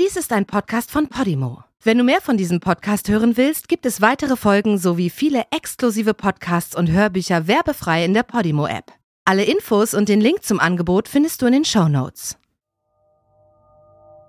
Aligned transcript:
Dies 0.00 0.16
ist 0.16 0.32
ein 0.32 0.46
Podcast 0.46 0.90
von 0.90 1.08
Podimo. 1.08 1.64
Wenn 1.82 1.98
du 1.98 2.04
mehr 2.04 2.22
von 2.22 2.38
diesem 2.38 2.60
Podcast 2.60 3.10
hören 3.10 3.36
willst, 3.36 3.68
gibt 3.68 3.84
es 3.84 4.00
weitere 4.00 4.36
Folgen 4.36 4.78
sowie 4.78 5.10
viele 5.10 5.44
exklusive 5.50 6.14
Podcasts 6.14 6.74
und 6.74 6.90
Hörbücher 6.90 7.46
werbefrei 7.46 8.02
in 8.02 8.14
der 8.14 8.22
Podimo-App. 8.22 8.90
Alle 9.26 9.44
Infos 9.44 9.92
und 9.92 10.08
den 10.08 10.22
Link 10.22 10.44
zum 10.44 10.60
Angebot 10.60 11.08
findest 11.08 11.42
du 11.42 11.46
in 11.46 11.52
den 11.52 11.64
Show 11.66 11.88
Notes. 11.88 12.38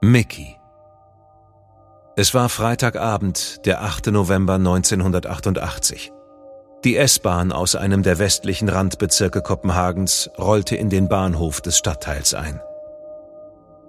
Mickey. 0.02 0.57
Es 2.18 2.34
war 2.34 2.50
Freitagabend, 2.50 3.66
der 3.66 3.84
8. 3.84 4.07
November 4.07 4.55
1988. 4.55 6.11
Die 6.84 6.98
S-Bahn 6.98 7.54
aus 7.54 7.75
einem 7.77 8.04
der 8.04 8.20
westlichen 8.20 8.68
Randbezirke 8.68 9.41
Kopenhagens 9.41 10.30
rollte 10.38 10.75
in 10.75 10.89
den 10.89 11.07
Bahnhof 11.07 11.61
des 11.61 11.77
Stadtteils 11.77 12.34
ein. 12.34 12.59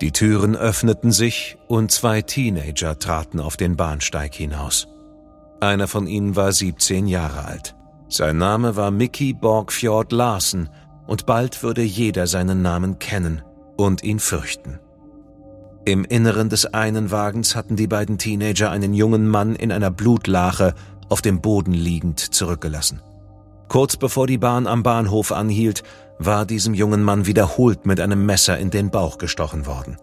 Die 0.04 0.12
Türen 0.12 0.54
öffneten 0.54 1.12
sich 1.12 1.56
und 1.66 1.90
zwei 1.90 2.20
Teenager 2.20 2.98
traten 2.98 3.40
auf 3.40 3.56
den 3.56 3.74
Bahnsteig 3.74 4.34
hinaus. 4.34 4.86
Einer 5.60 5.88
von 5.88 6.06
ihnen 6.06 6.36
war 6.36 6.52
17 6.52 7.06
Jahre 7.06 7.46
alt. 7.46 7.74
Sein 8.10 8.36
Name 8.36 8.76
war 8.76 8.90
Mickey 8.90 9.32
Borgfjord 9.32 10.12
Larsen 10.12 10.68
und 11.06 11.24
bald 11.24 11.62
würde 11.62 11.80
jeder 11.80 12.26
seinen 12.26 12.60
Namen 12.60 12.98
kennen 12.98 13.40
und 13.78 14.02
ihn 14.02 14.18
fürchten. 14.18 14.78
Im 15.86 16.04
Inneren 16.04 16.50
des 16.50 16.66
einen 16.66 17.10
Wagens 17.10 17.56
hatten 17.56 17.76
die 17.76 17.86
beiden 17.86 18.18
Teenager 18.18 18.70
einen 18.70 18.92
jungen 18.92 19.26
Mann 19.26 19.56
in 19.56 19.72
einer 19.72 19.90
Blutlache 19.90 20.74
auf 21.08 21.22
dem 21.22 21.40
Boden 21.40 21.72
liegend 21.72 22.20
zurückgelassen. 22.20 23.00
Kurz 23.68 23.96
bevor 23.96 24.26
die 24.26 24.36
Bahn 24.36 24.66
am 24.66 24.82
Bahnhof 24.82 25.32
anhielt, 25.32 25.82
war 26.18 26.46
diesem 26.46 26.74
jungen 26.74 27.02
Mann 27.02 27.26
wiederholt 27.26 27.86
mit 27.86 28.00
einem 28.00 28.24
Messer 28.26 28.58
in 28.58 28.70
den 28.70 28.90
Bauch 28.90 29.18
gestochen 29.18 29.66
worden. 29.66 29.96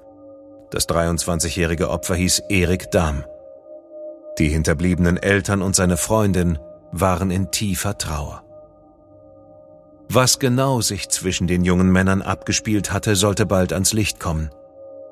Das 0.69 0.87
23-jährige 0.87 1.89
Opfer 1.89 2.15
hieß 2.15 2.43
Erik 2.49 2.91
Dahm. 2.91 3.23
Die 4.37 4.47
hinterbliebenen 4.47 5.17
Eltern 5.17 5.61
und 5.61 5.75
seine 5.75 5.97
Freundin 5.97 6.57
waren 6.91 7.31
in 7.31 7.51
tiefer 7.51 7.97
Trauer. 7.97 8.43
Was 10.09 10.39
genau 10.39 10.81
sich 10.81 11.09
zwischen 11.09 11.47
den 11.47 11.63
jungen 11.63 11.91
Männern 11.91 12.21
abgespielt 12.21 12.91
hatte, 12.91 13.15
sollte 13.15 13.45
bald 13.45 13.71
ans 13.71 13.93
Licht 13.93 14.19
kommen. 14.19 14.49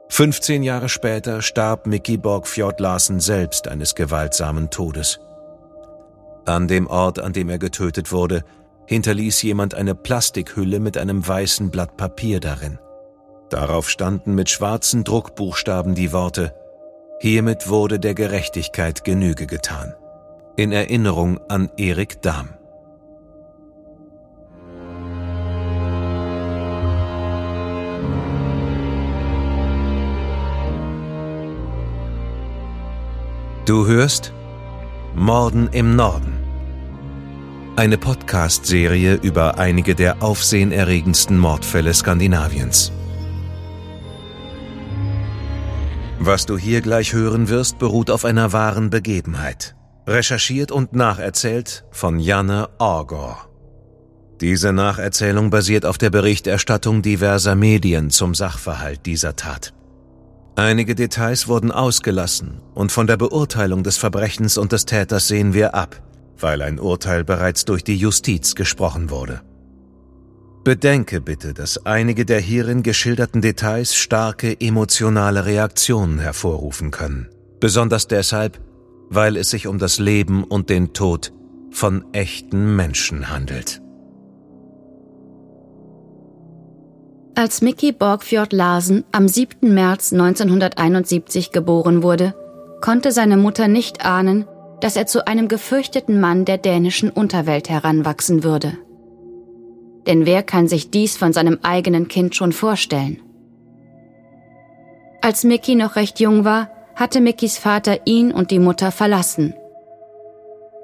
15 0.10 0.64
Jahre 0.64 0.90
später 0.90 1.42
starb 1.42 1.86
Mickey 1.86 2.18
Borgfjord 2.18 2.80
Larsen 2.80 3.20
selbst 3.20 3.68
eines 3.68 3.96
gewaltsamen 3.96 4.70
Todes. 4.70 5.20
An 6.46 6.68
dem 6.68 6.88
Ort, 6.88 7.20
an 7.20 7.32
dem 7.32 7.48
er 7.50 7.60
getötet 7.60 8.12
wurde, 8.12 8.44
hinterließ 8.90 9.44
jemand 9.44 9.76
eine 9.76 9.94
Plastikhülle 9.94 10.80
mit 10.80 10.98
einem 10.98 11.26
weißen 11.26 11.70
Blatt 11.70 11.96
Papier 11.96 12.40
darin. 12.40 12.80
Darauf 13.52 13.88
standen 13.88 14.34
mit 14.34 14.50
schwarzen 14.50 15.04
Druckbuchstaben 15.04 15.94
die 15.94 16.12
Worte 16.12 16.56
Hiermit 17.22 17.70
wurde 17.70 18.00
der 18.00 18.16
Gerechtigkeit 18.16 19.04
Genüge 19.04 19.46
getan. 19.46 19.94
In 20.56 20.72
Erinnerung 20.72 21.40
an 21.50 21.70
Erik 21.78 22.22
Dahm. 22.24 22.50
Du 33.66 33.86
hörst 33.86 34.34
Morden 35.14 35.70
im 35.74 35.96
Norden 35.96 36.39
eine 37.80 37.98
Podcast-Serie 37.98 39.20
über 39.22 39.58
einige 39.58 39.96
der 39.96 40.22
aufsehenerregendsten 40.22 41.38
Mordfälle 41.38 41.94
Skandinaviens. 41.94 42.92
Was 46.20 46.46
du 46.46 46.58
hier 46.58 46.82
gleich 46.82 47.14
hören 47.14 47.48
wirst, 47.48 47.80
beruht 47.80 48.12
auf 48.12 48.26
einer 48.26 48.52
wahren 48.52 48.90
Begebenheit. 48.90 49.78
Recherchiert 50.06 50.74
und 50.74 50.92
nacherzählt 50.92 51.86
von 51.90 52.20
Janne 52.20 52.68
Orgor. 52.80 53.48
Diese 54.42 54.74
Nacherzählung 54.74 55.50
basiert 55.50 55.86
auf 55.86 55.98
der 55.98 56.10
Berichterstattung 56.10 57.02
diverser 57.02 57.56
Medien 57.56 58.10
zum 58.10 58.36
Sachverhalt 58.36 59.06
dieser 59.06 59.38
Tat. 59.38 59.74
Einige 60.58 60.96
Details 60.96 61.48
wurden 61.48 61.72
ausgelassen 61.72 62.60
und 62.74 62.92
von 62.92 63.08
der 63.08 63.16
Beurteilung 63.16 63.84
des 63.84 63.96
Verbrechens 63.96 64.58
und 64.58 64.74
des 64.74 64.84
Täters 64.84 65.30
sehen 65.30 65.54
wir 65.54 65.76
ab 65.76 66.02
weil 66.42 66.62
ein 66.62 66.80
Urteil 66.80 67.24
bereits 67.24 67.66
durch 67.66 67.84
die 67.84 67.96
Justiz 67.96 68.56
gesprochen 68.56 69.10
wurde. 69.10 69.42
Bedenke 70.64 71.22
bitte, 71.22 71.54
dass 71.54 71.86
einige 71.86 72.26
der 72.26 72.40
hierin 72.40 72.84
geschilderten 72.84 73.42
Details 73.42 73.96
starke 73.96 74.60
emotionale 74.60 75.46
Reaktionen 75.46 76.20
hervorrufen 76.20 76.92
können. 76.92 77.30
Besonders 77.60 78.08
deshalb, 78.08 78.60
weil 79.10 79.38
es 79.38 79.50
sich 79.50 79.68
um 79.68 79.80
das 79.80 80.00
Leben 80.00 80.44
und 80.44 80.70
den 80.70 80.94
Tod 80.94 81.34
von 81.72 82.06
echten 82.14 82.76
Menschen 82.76 83.30
handelt. 83.30 83.82
Als 87.36 87.62
Mickey 87.62 87.94
Borgfjord 87.94 88.52
Larsen 88.52 89.06
am 89.14 89.30
7. 89.30 89.74
März 89.74 90.12
1971 90.12 91.52
geboren 91.52 92.04
wurde, 92.04 92.36
konnte 92.82 93.14
seine 93.14 93.38
Mutter 93.38 93.70
nicht 93.70 94.06
ahnen, 94.06 94.46
dass 94.82 94.96
er 94.96 95.06
zu 95.06 95.28
einem 95.28 95.48
gefürchteten 95.48 96.20
Mann 96.20 96.46
der 96.46 96.58
dänischen 96.58 97.10
Unterwelt 97.10 97.70
heranwachsen 97.70 98.44
würde. 98.44 98.78
Denn 100.08 100.26
wer 100.26 100.44
kann 100.44 100.68
sich 100.68 100.90
dies 100.90 101.18
von 101.18 101.34
seinem 101.34 101.60
eigenen 101.64 102.08
Kind 102.08 102.36
schon 102.36 102.52
vorstellen? 102.52 103.22
Als 105.22 105.44
Mickey 105.44 105.76
noch 105.76 105.96
recht 105.96 106.20
jung 106.20 106.46
war, 106.46 106.70
hatte 106.96 107.22
Mickys 107.22 107.58
Vater 107.58 108.06
ihn 108.06 108.32
und 108.32 108.52
die 108.52 108.60
Mutter 108.60 108.92
verlassen. 108.92 109.54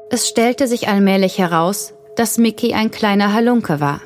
Es 0.10 0.28
stellte 0.28 0.68
sich 0.68 0.88
allmählich 0.88 1.38
heraus, 1.38 1.94
dass 2.16 2.38
Mickey 2.38 2.74
ein 2.74 2.92
kleiner 2.92 3.34
Halunke 3.34 3.80
war. 3.80 4.02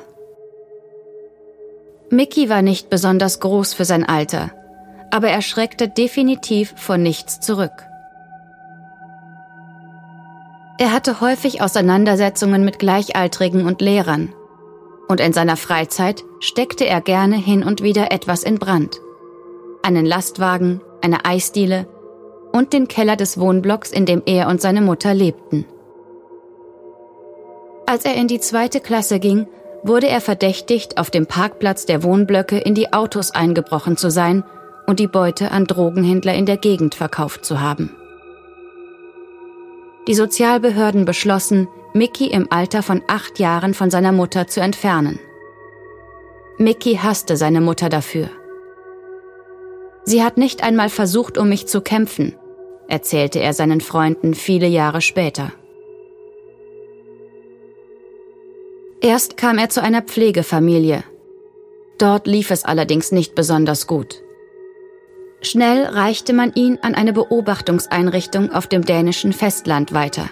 Mickey 2.10 2.48
war 2.48 2.62
nicht 2.62 2.90
besonders 2.90 3.38
groß 3.38 3.74
für 3.74 3.84
sein 3.84 4.04
Alter, 4.04 4.50
aber 5.10 5.28
er 5.28 5.42
schreckte 5.42 5.88
definitiv 5.88 6.74
vor 6.76 6.96
nichts 6.96 7.40
zurück. 7.40 7.86
Hatte 11.00 11.22
häufig 11.22 11.62
Auseinandersetzungen 11.62 12.62
mit 12.62 12.78
Gleichaltrigen 12.78 13.64
und 13.64 13.80
Lehrern. 13.80 14.34
Und 15.08 15.18
in 15.18 15.32
seiner 15.32 15.56
Freizeit 15.56 16.24
steckte 16.40 16.84
er 16.84 17.00
gerne 17.00 17.36
hin 17.36 17.64
und 17.64 17.82
wieder 17.82 18.12
etwas 18.12 18.42
in 18.42 18.58
Brand. 18.58 19.00
Einen 19.82 20.04
Lastwagen, 20.04 20.82
eine 21.00 21.24
Eisdiele 21.24 21.86
und 22.52 22.74
den 22.74 22.86
Keller 22.86 23.16
des 23.16 23.40
Wohnblocks, 23.40 23.92
in 23.92 24.04
dem 24.04 24.20
er 24.26 24.48
und 24.48 24.60
seine 24.60 24.82
Mutter 24.82 25.14
lebten. 25.14 25.64
Als 27.86 28.04
er 28.04 28.14
in 28.14 28.28
die 28.28 28.40
zweite 28.40 28.80
Klasse 28.80 29.20
ging, 29.20 29.46
wurde 29.82 30.06
er 30.06 30.20
verdächtigt, 30.20 30.98
auf 30.98 31.10
dem 31.10 31.24
Parkplatz 31.24 31.86
der 31.86 32.02
Wohnblöcke 32.02 32.58
in 32.58 32.74
die 32.74 32.92
Autos 32.92 33.30
eingebrochen 33.30 33.96
zu 33.96 34.10
sein 34.10 34.44
und 34.86 35.00
die 35.00 35.08
Beute 35.08 35.50
an 35.50 35.64
Drogenhändler 35.64 36.34
in 36.34 36.44
der 36.44 36.58
Gegend 36.58 36.94
verkauft 36.94 37.46
zu 37.46 37.62
haben. 37.62 37.96
Die 40.10 40.16
Sozialbehörden 40.16 41.04
beschlossen, 41.04 41.68
Mickey 41.92 42.26
im 42.26 42.48
Alter 42.50 42.82
von 42.82 43.00
acht 43.06 43.38
Jahren 43.38 43.74
von 43.74 43.92
seiner 43.92 44.10
Mutter 44.10 44.48
zu 44.48 44.60
entfernen. 44.60 45.20
Mickey 46.58 46.96
hasste 46.96 47.36
seine 47.36 47.60
Mutter 47.60 47.88
dafür. 47.88 48.28
Sie 50.02 50.24
hat 50.24 50.36
nicht 50.36 50.64
einmal 50.64 50.88
versucht, 50.88 51.38
um 51.38 51.48
mich 51.48 51.68
zu 51.68 51.80
kämpfen, 51.80 52.34
erzählte 52.88 53.38
er 53.38 53.54
seinen 53.54 53.80
Freunden 53.80 54.34
viele 54.34 54.66
Jahre 54.66 55.00
später. 55.00 55.52
Erst 59.00 59.36
kam 59.36 59.58
er 59.58 59.68
zu 59.68 59.80
einer 59.80 60.02
Pflegefamilie. 60.02 61.04
Dort 61.98 62.26
lief 62.26 62.50
es 62.50 62.64
allerdings 62.64 63.12
nicht 63.12 63.36
besonders 63.36 63.86
gut. 63.86 64.24
Schnell 65.42 65.84
reichte 65.84 66.32
man 66.32 66.52
ihn 66.54 66.78
an 66.82 66.94
eine 66.94 67.12
Beobachtungseinrichtung 67.12 68.52
auf 68.52 68.66
dem 68.66 68.84
dänischen 68.84 69.32
Festland 69.32 69.92
weiter. 69.94 70.28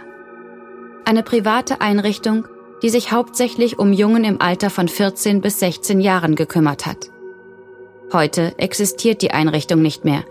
Eine 1.06 1.22
private 1.22 1.80
Einrichtung, 1.80 2.46
die 2.82 2.90
sich 2.90 3.10
hauptsächlich 3.10 3.78
um 3.78 3.92
Jungen 3.92 4.24
im 4.24 4.40
Alter 4.40 4.68
von 4.68 4.88
14 4.88 5.40
bis 5.40 5.60
16 5.60 6.00
Jahren 6.00 6.34
gekümmert 6.34 6.84
hat. 6.84 7.10
Heute 8.12 8.58
existiert 8.58 9.22
die 9.22 9.30
Einrichtung 9.30 9.80
nicht 9.80 10.04
mehr. 10.04 10.24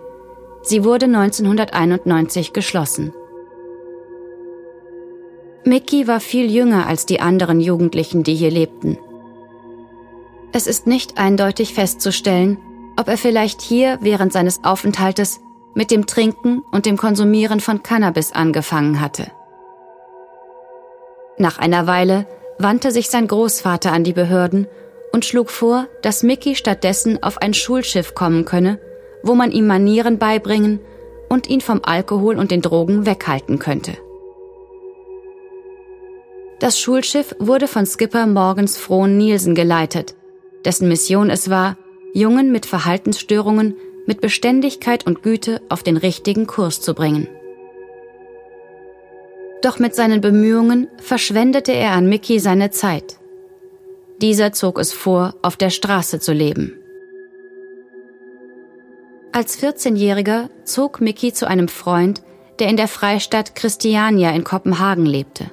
Sie 0.61 0.83
wurde 0.83 1.05
1991 1.05 2.53
geschlossen. 2.53 3.13
Mickey 5.63 6.07
war 6.07 6.19
viel 6.19 6.49
jünger 6.49 6.87
als 6.87 7.05
die 7.05 7.19
anderen 7.19 7.59
Jugendlichen, 7.59 8.23
die 8.23 8.35
hier 8.35 8.51
lebten. 8.51 8.97
Es 10.53 10.65
ist 10.65 10.87
nicht 10.87 11.17
eindeutig 11.17 11.73
festzustellen, 11.73 12.57
ob 12.97 13.07
er 13.07 13.17
vielleicht 13.17 13.61
hier 13.61 13.99
während 14.01 14.33
seines 14.33 14.63
Aufenthaltes 14.63 15.39
mit 15.75 15.91
dem 15.91 16.07
Trinken 16.07 16.63
und 16.71 16.85
dem 16.85 16.97
Konsumieren 16.97 17.59
von 17.59 17.83
Cannabis 17.83 18.31
angefangen 18.31 18.99
hatte. 18.99 19.27
Nach 21.37 21.59
einer 21.59 21.85
Weile 21.85 22.25
wandte 22.57 22.91
sich 22.91 23.09
sein 23.09 23.27
Großvater 23.27 23.91
an 23.91 24.03
die 24.03 24.13
Behörden 24.13 24.67
und 25.13 25.23
schlug 25.23 25.51
vor, 25.51 25.85
dass 26.01 26.23
Mickey 26.23 26.55
stattdessen 26.55 27.21
auf 27.21 27.37
ein 27.37 27.53
Schulschiff 27.53 28.15
kommen 28.15 28.43
könne, 28.45 28.79
wo 29.21 29.35
man 29.35 29.51
ihm 29.51 29.67
Manieren 29.67 30.17
beibringen 30.17 30.79
und 31.29 31.47
ihn 31.47 31.61
vom 31.61 31.81
Alkohol 31.83 32.37
und 32.37 32.49
den 32.49 32.61
Drogen 32.63 33.05
weghalten 33.05 33.59
könnte. 33.59 33.93
Das 36.59 36.79
Schulschiff 36.79 37.35
wurde 37.37 37.67
von 37.67 37.85
Skipper 37.85 38.25
Morgens 38.25 38.77
Frohn 38.77 39.15
Nielsen 39.15 39.53
geleitet, 39.53 40.15
dessen 40.65 40.87
Mission 40.87 41.29
es 41.29 41.51
war, 41.51 41.77
Jungen 42.13 42.51
mit 42.51 42.65
Verhaltensstörungen 42.65 43.75
mit 44.07 44.21
Beständigkeit 44.21 45.05
und 45.05 45.21
Güte 45.21 45.61
auf 45.69 45.83
den 45.83 45.97
richtigen 45.97 46.47
Kurs 46.47 46.81
zu 46.81 46.93
bringen. 46.93 47.27
Doch 49.61 49.79
mit 49.79 49.93
seinen 49.95 50.21
Bemühungen 50.21 50.87
verschwendete 50.97 51.73
er 51.73 51.91
an 51.91 52.07
Mickey 52.07 52.39
seine 52.39 52.71
Zeit. 52.71 53.17
Dieser 54.21 54.53
zog 54.53 54.79
es 54.79 54.93
vor, 54.93 55.35
auf 55.41 55.57
der 55.57 55.69
Straße 55.69 56.19
zu 56.19 56.31
leben. 56.31 56.73
Als 59.31 59.61
14-Jähriger 59.61 60.49
zog 60.63 61.01
Mickey 61.01 61.33
zu 61.33 61.47
einem 61.47 61.67
Freund, 61.67 62.23
der 62.59 62.69
in 62.69 62.77
der 62.77 62.87
Freistadt 62.87 63.55
Christiania 63.55 64.31
in 64.31 64.43
Kopenhagen 64.43 65.05
lebte. 65.05 65.51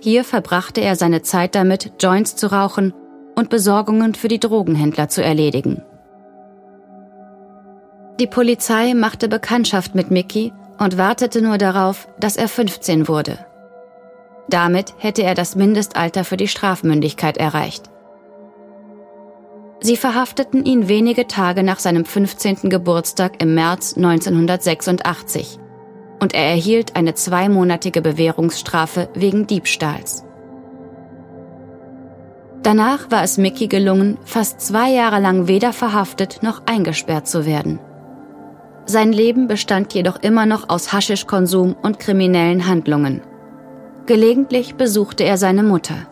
Hier 0.00 0.24
verbrachte 0.24 0.80
er 0.80 0.96
seine 0.96 1.22
Zeit 1.22 1.54
damit, 1.54 1.92
Joints 2.00 2.36
zu 2.36 2.50
rauchen 2.52 2.94
und 3.38 3.50
Besorgungen 3.50 4.16
für 4.16 4.26
die 4.26 4.40
Drogenhändler 4.40 5.08
zu 5.08 5.22
erledigen. 5.22 5.80
Die 8.18 8.26
Polizei 8.26 8.94
machte 8.94 9.28
Bekanntschaft 9.28 9.94
mit 9.94 10.10
Mickey 10.10 10.52
und 10.78 10.98
wartete 10.98 11.40
nur 11.40 11.56
darauf, 11.56 12.08
dass 12.18 12.36
er 12.36 12.48
15 12.48 13.06
wurde. 13.06 13.38
Damit 14.50 14.92
hätte 14.98 15.22
er 15.22 15.36
das 15.36 15.54
Mindestalter 15.54 16.24
für 16.24 16.36
die 16.36 16.48
Strafmündigkeit 16.48 17.36
erreicht. 17.36 17.88
Sie 19.80 19.96
verhafteten 19.96 20.64
ihn 20.64 20.88
wenige 20.88 21.28
Tage 21.28 21.62
nach 21.62 21.78
seinem 21.78 22.04
15. 22.04 22.68
Geburtstag 22.68 23.40
im 23.40 23.54
März 23.54 23.94
1986 23.96 25.60
und 26.18 26.34
er 26.34 26.46
erhielt 26.48 26.96
eine 26.96 27.14
zweimonatige 27.14 28.02
Bewährungsstrafe 28.02 29.08
wegen 29.14 29.46
Diebstahls. 29.46 30.24
Danach 32.62 33.10
war 33.10 33.22
es 33.22 33.38
Mickey 33.38 33.68
gelungen, 33.68 34.18
fast 34.24 34.60
zwei 34.60 34.90
Jahre 34.90 35.20
lang 35.20 35.46
weder 35.46 35.72
verhaftet 35.72 36.42
noch 36.42 36.62
eingesperrt 36.66 37.28
zu 37.28 37.46
werden. 37.46 37.78
Sein 38.84 39.12
Leben 39.12 39.48
bestand 39.48 39.92
jedoch 39.94 40.16
immer 40.22 40.46
noch 40.46 40.68
aus 40.68 40.92
Haschischkonsum 40.92 41.76
und 41.82 41.98
kriminellen 41.98 42.66
Handlungen. 42.66 43.20
Gelegentlich 44.06 44.76
besuchte 44.76 45.24
er 45.24 45.36
seine 45.36 45.62
Mutter. 45.62 46.06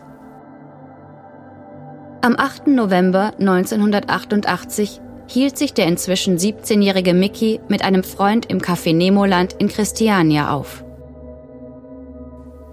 Am 2.21 2.35
8. 2.37 2.67
November 2.67 3.33
1988 3.39 5.01
hielt 5.27 5.57
sich 5.57 5.73
der 5.73 5.87
inzwischen 5.87 6.37
17-jährige 6.37 7.13
Mickey 7.13 7.59
mit 7.67 7.83
einem 7.83 8.03
Freund 8.03 8.45
im 8.45 8.59
Café 8.59 8.93
Nemoland 8.93 9.53
in 9.53 9.67
Christiania 9.67 10.51
auf. 10.51 10.83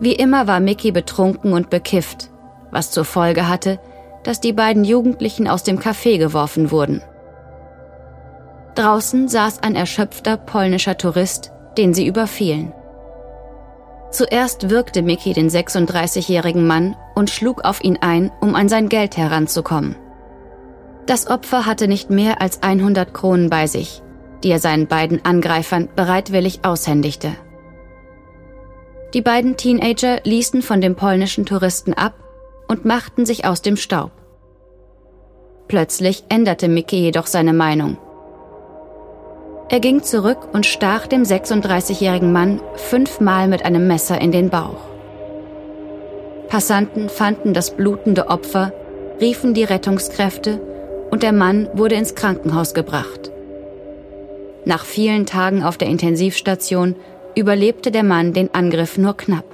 Wie 0.01 0.13
immer 0.13 0.47
war 0.47 0.61
Mickey 0.61 0.93
betrunken 0.93 1.53
und 1.53 1.71
bekifft, 1.71 2.31
was 2.75 2.91
zur 2.91 3.07
Folge 3.07 3.49
hatte, 3.49 3.79
dass 4.25 4.41
die 4.41 4.53
beiden 4.53 4.85
Jugendlichen 4.85 5.49
aus 5.49 5.63
dem 5.63 5.79
Café 5.79 6.19
geworfen 6.19 6.71
wurden. 6.71 7.03
Draußen 8.75 9.29
saß 9.29 9.63
ein 9.63 9.77
erschöpfter 9.77 10.37
polnischer 10.37 10.99
Tourist, 10.99 11.53
den 11.79 11.95
sie 11.95 12.07
überfielen. 12.07 12.73
Zuerst 14.11 14.71
wirkte 14.71 15.03
Mickey 15.03 15.33
den 15.33 15.49
36-jährigen 15.49 16.67
Mann 16.67 16.97
und 17.15 17.31
schlug 17.31 17.65
auf 17.65 17.83
ihn 17.83 17.99
ein, 18.01 18.31
um 18.41 18.55
an 18.55 18.69
sein 18.69 18.89
Geld 18.89 19.17
heranzukommen. 19.17 19.97
Das 21.07 21.27
Opfer 21.27 21.67
hatte 21.67 21.89
nicht 21.89 22.11
mehr 22.11 22.41
als 22.41 22.63
100 22.63 23.13
Kronen 23.13 23.51
bei 23.51 23.67
sich, 23.67 24.03
die 24.43 24.51
er 24.51 24.59
seinen 24.59 24.87
beiden 24.87 25.25
Angreifern 25.25 25.89
bereitwillig 25.95 26.61
aushändigte. 26.65 27.33
Die 29.13 29.23
beiden 29.23 29.57
Teenager 29.57 30.21
ließen 30.25 30.63
von 30.63 30.81
dem 30.81 30.97
polnischen 30.97 31.47
Touristen 31.47 31.95
ab 31.95 32.15
und 32.69 32.85
machten 32.85 33.27
sich 33.27 33.45
aus 33.45 33.63
dem 33.63 33.77
Staub. 33.77 34.11
Plötzlich 35.69 36.25
änderte 36.29 36.69
Mickey 36.69 36.97
jedoch 36.97 37.27
seine 37.27 37.53
Meinung. 37.53 37.97
Er 39.71 39.81
ging 39.81 40.03
zurück 40.03 40.49
und 40.53 40.67
stach 40.67 41.07
dem 41.07 41.23
36-jährigen 41.23 42.33
Mann 42.33 42.61
fünfmal 42.77 43.49
mit 43.49 43.65
einem 43.65 43.87
Messer 43.87 44.21
in 44.21 44.31
den 44.31 44.51
Bauch. 44.51 44.81
Passanten 46.49 47.09
fanden 47.09 47.55
das 47.55 47.71
blutende 47.71 48.29
Opfer, 48.29 48.73
riefen 49.21 49.55
die 49.55 49.65
Rettungskräfte 49.65 50.61
und 51.11 51.23
der 51.23 51.33
Mann 51.33 51.69
wurde 51.73 51.95
ins 51.95 52.15
Krankenhaus 52.15 52.75
gebracht. 52.75 53.31
Nach 54.65 54.85
vielen 54.85 55.27
Tagen 55.27 55.63
auf 55.63 55.79
der 55.79 55.89
Intensivstation 55.89 56.97
überlebte 57.35 57.91
der 57.91 58.05
Mann 58.05 58.33
den 58.33 58.55
Angriff 58.55 58.99
nur 58.99 59.17
knapp. 59.17 59.54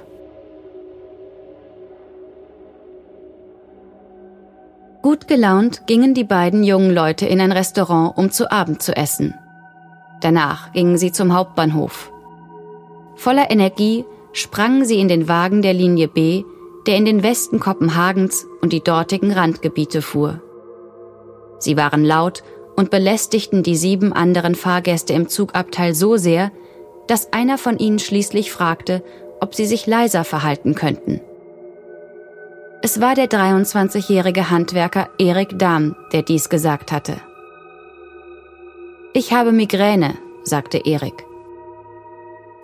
Gut 5.11 5.27
gelaunt 5.27 5.87
gingen 5.87 6.13
die 6.13 6.23
beiden 6.23 6.63
jungen 6.63 6.89
Leute 6.89 7.25
in 7.25 7.41
ein 7.41 7.51
Restaurant, 7.51 8.17
um 8.17 8.31
zu 8.31 8.49
Abend 8.49 8.81
zu 8.81 8.95
essen. 8.95 9.33
Danach 10.21 10.71
gingen 10.71 10.97
sie 10.97 11.11
zum 11.11 11.35
Hauptbahnhof. 11.35 12.09
Voller 13.15 13.51
Energie 13.51 14.05
sprangen 14.31 14.85
sie 14.85 15.01
in 15.01 15.09
den 15.09 15.27
Wagen 15.27 15.63
der 15.63 15.73
Linie 15.73 16.07
B, 16.07 16.45
der 16.87 16.95
in 16.95 17.03
den 17.03 17.23
Westen 17.23 17.59
Kopenhagens 17.59 18.47
und 18.61 18.71
die 18.71 18.79
dortigen 18.79 19.33
Randgebiete 19.33 20.01
fuhr. 20.01 20.41
Sie 21.59 21.75
waren 21.75 22.05
laut 22.05 22.41
und 22.77 22.89
belästigten 22.89 23.63
die 23.63 23.75
sieben 23.75 24.13
anderen 24.13 24.55
Fahrgäste 24.55 25.11
im 25.11 25.27
Zugabteil 25.27 25.93
so 25.93 26.15
sehr, 26.15 26.53
dass 27.07 27.33
einer 27.33 27.57
von 27.57 27.79
ihnen 27.79 27.99
schließlich 27.99 28.49
fragte, 28.49 29.03
ob 29.41 29.55
sie 29.55 29.65
sich 29.65 29.87
leiser 29.87 30.23
verhalten 30.23 30.73
könnten. 30.73 31.19
Es 32.83 32.99
war 32.99 33.13
der 33.13 33.29
23-jährige 33.29 34.49
Handwerker 34.49 35.09
Erik 35.19 35.59
Dahm, 35.59 35.95
der 36.13 36.23
dies 36.23 36.49
gesagt 36.49 36.91
hatte. 36.91 37.17
Ich 39.13 39.33
habe 39.33 39.51
Migräne, 39.51 40.15
sagte 40.43 40.79
Erik. 40.83 41.25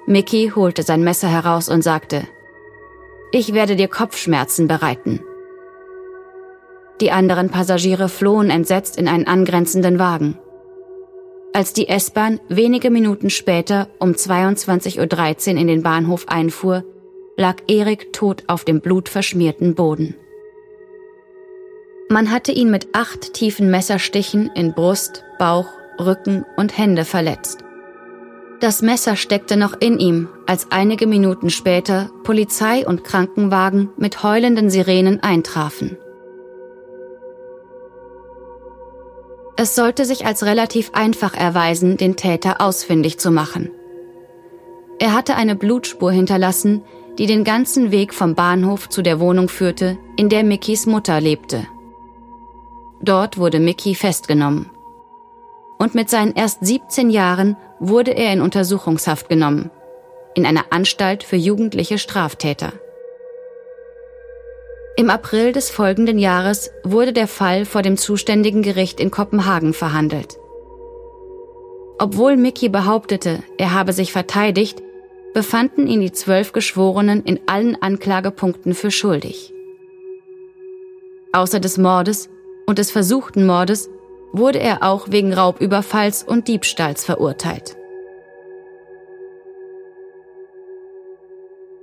Mickey 0.07 0.51
holte 0.55 0.81
sein 0.81 1.03
Messer 1.03 1.27
heraus 1.27 1.69
und 1.69 1.83
sagte, 1.83 2.27
ich 3.31 3.53
werde 3.53 3.75
dir 3.75 3.89
Kopfschmerzen 3.89 4.67
bereiten. 4.67 5.21
Die 6.99 7.11
anderen 7.11 7.49
Passagiere 7.49 8.09
flohen 8.09 8.49
entsetzt 8.49 8.97
in 8.97 9.07
einen 9.07 9.27
angrenzenden 9.27 9.99
Wagen. 9.99 10.39
Als 11.53 11.73
die 11.73 11.89
S-Bahn 11.89 12.39
wenige 12.49 12.89
Minuten 12.89 13.29
später 13.29 13.87
um 13.99 14.13
22.13 14.13 15.53
Uhr 15.53 15.57
in 15.59 15.67
den 15.67 15.83
Bahnhof 15.83 16.27
einfuhr, 16.27 16.83
lag 17.37 17.57
Erik 17.67 18.11
tot 18.11 18.43
auf 18.47 18.65
dem 18.65 18.81
blutverschmierten 18.81 19.75
Boden. 19.75 20.15
Man 22.09 22.31
hatte 22.31 22.51
ihn 22.51 22.71
mit 22.71 22.89
acht 22.93 23.33
tiefen 23.33 23.69
Messerstichen 23.69 24.49
in 24.55 24.73
Brust, 24.73 25.23
Bauch, 25.37 25.67
Rücken 25.99 26.45
und 26.57 26.77
Hände 26.77 27.05
verletzt. 27.05 27.63
Das 28.59 28.81
Messer 28.81 29.15
steckte 29.15 29.55
noch 29.55 29.79
in 29.79 29.99
ihm, 29.99 30.29
als 30.47 30.71
einige 30.71 31.05
Minuten 31.05 31.51
später 31.51 32.09
Polizei 32.23 32.87
und 32.87 33.03
Krankenwagen 33.03 33.89
mit 33.97 34.23
heulenden 34.23 34.71
Sirenen 34.71 35.21
eintrafen. 35.21 35.97
Es 39.57 39.75
sollte 39.75 40.05
sich 40.05 40.25
als 40.25 40.43
relativ 40.43 40.91
einfach 40.93 41.35
erweisen, 41.35 41.97
den 41.97 42.15
Täter 42.15 42.61
ausfindig 42.61 43.19
zu 43.19 43.31
machen. 43.31 43.71
Er 44.99 45.13
hatte 45.13 45.35
eine 45.35 45.55
Blutspur 45.55 46.11
hinterlassen, 46.11 46.83
die 47.17 47.25
den 47.25 47.43
ganzen 47.43 47.91
Weg 47.91 48.13
vom 48.13 48.35
Bahnhof 48.35 48.89
zu 48.89 49.01
der 49.01 49.19
Wohnung 49.19 49.49
führte, 49.49 49.97
in 50.15 50.29
der 50.29 50.43
Mickys 50.43 50.85
Mutter 50.85 51.19
lebte. 51.19 51.67
Dort 53.01 53.37
wurde 53.37 53.59
Mickey 53.59 53.95
festgenommen 53.95 54.71
und 55.77 55.95
mit 55.95 56.09
seinen 56.09 56.33
erst 56.33 56.65
17 56.65 57.09
Jahren 57.09 57.55
wurde 57.79 58.11
er 58.11 58.33
in 58.33 58.41
Untersuchungshaft 58.41 59.29
genommen, 59.29 59.69
in 60.33 60.45
einer 60.45 60.65
Anstalt 60.71 61.23
für 61.23 61.35
jugendliche 61.35 61.97
Straftäter. 61.97 62.73
Im 64.95 65.11
April 65.11 65.51
des 65.51 65.69
folgenden 65.69 66.17
Jahres 66.17 66.71
wurde 66.83 67.13
der 67.13 67.27
Fall 67.27 67.65
vor 67.65 67.83
dem 67.83 67.97
zuständigen 67.97 68.63
Gericht 68.63 68.99
in 68.99 69.11
Kopenhagen 69.11 69.73
verhandelt. 69.73 70.39
Obwohl 71.99 72.35
Mickey 72.35 72.69
behauptete, 72.69 73.43
er 73.57 73.73
habe 73.73 73.93
sich 73.93 74.11
verteidigt, 74.11 74.81
befanden 75.37 75.85
ihn 75.85 76.01
die 76.01 76.11
zwölf 76.11 76.51
Geschworenen 76.51 77.23
in 77.23 77.39
allen 77.45 77.79
Anklagepunkten 77.79 78.73
für 78.73 78.89
schuldig. 78.89 79.53
Außer 81.31 81.59
des 81.59 81.77
Mordes 81.77 82.27
und 82.65 82.79
des 82.79 82.89
versuchten 82.89 83.45
Mordes 83.45 83.87
wurde 84.33 84.59
er 84.59 84.81
auch 84.81 85.11
wegen 85.11 85.31
Raubüberfalls 85.31 86.23
und 86.23 86.47
Diebstahls 86.47 87.05
verurteilt. 87.05 87.77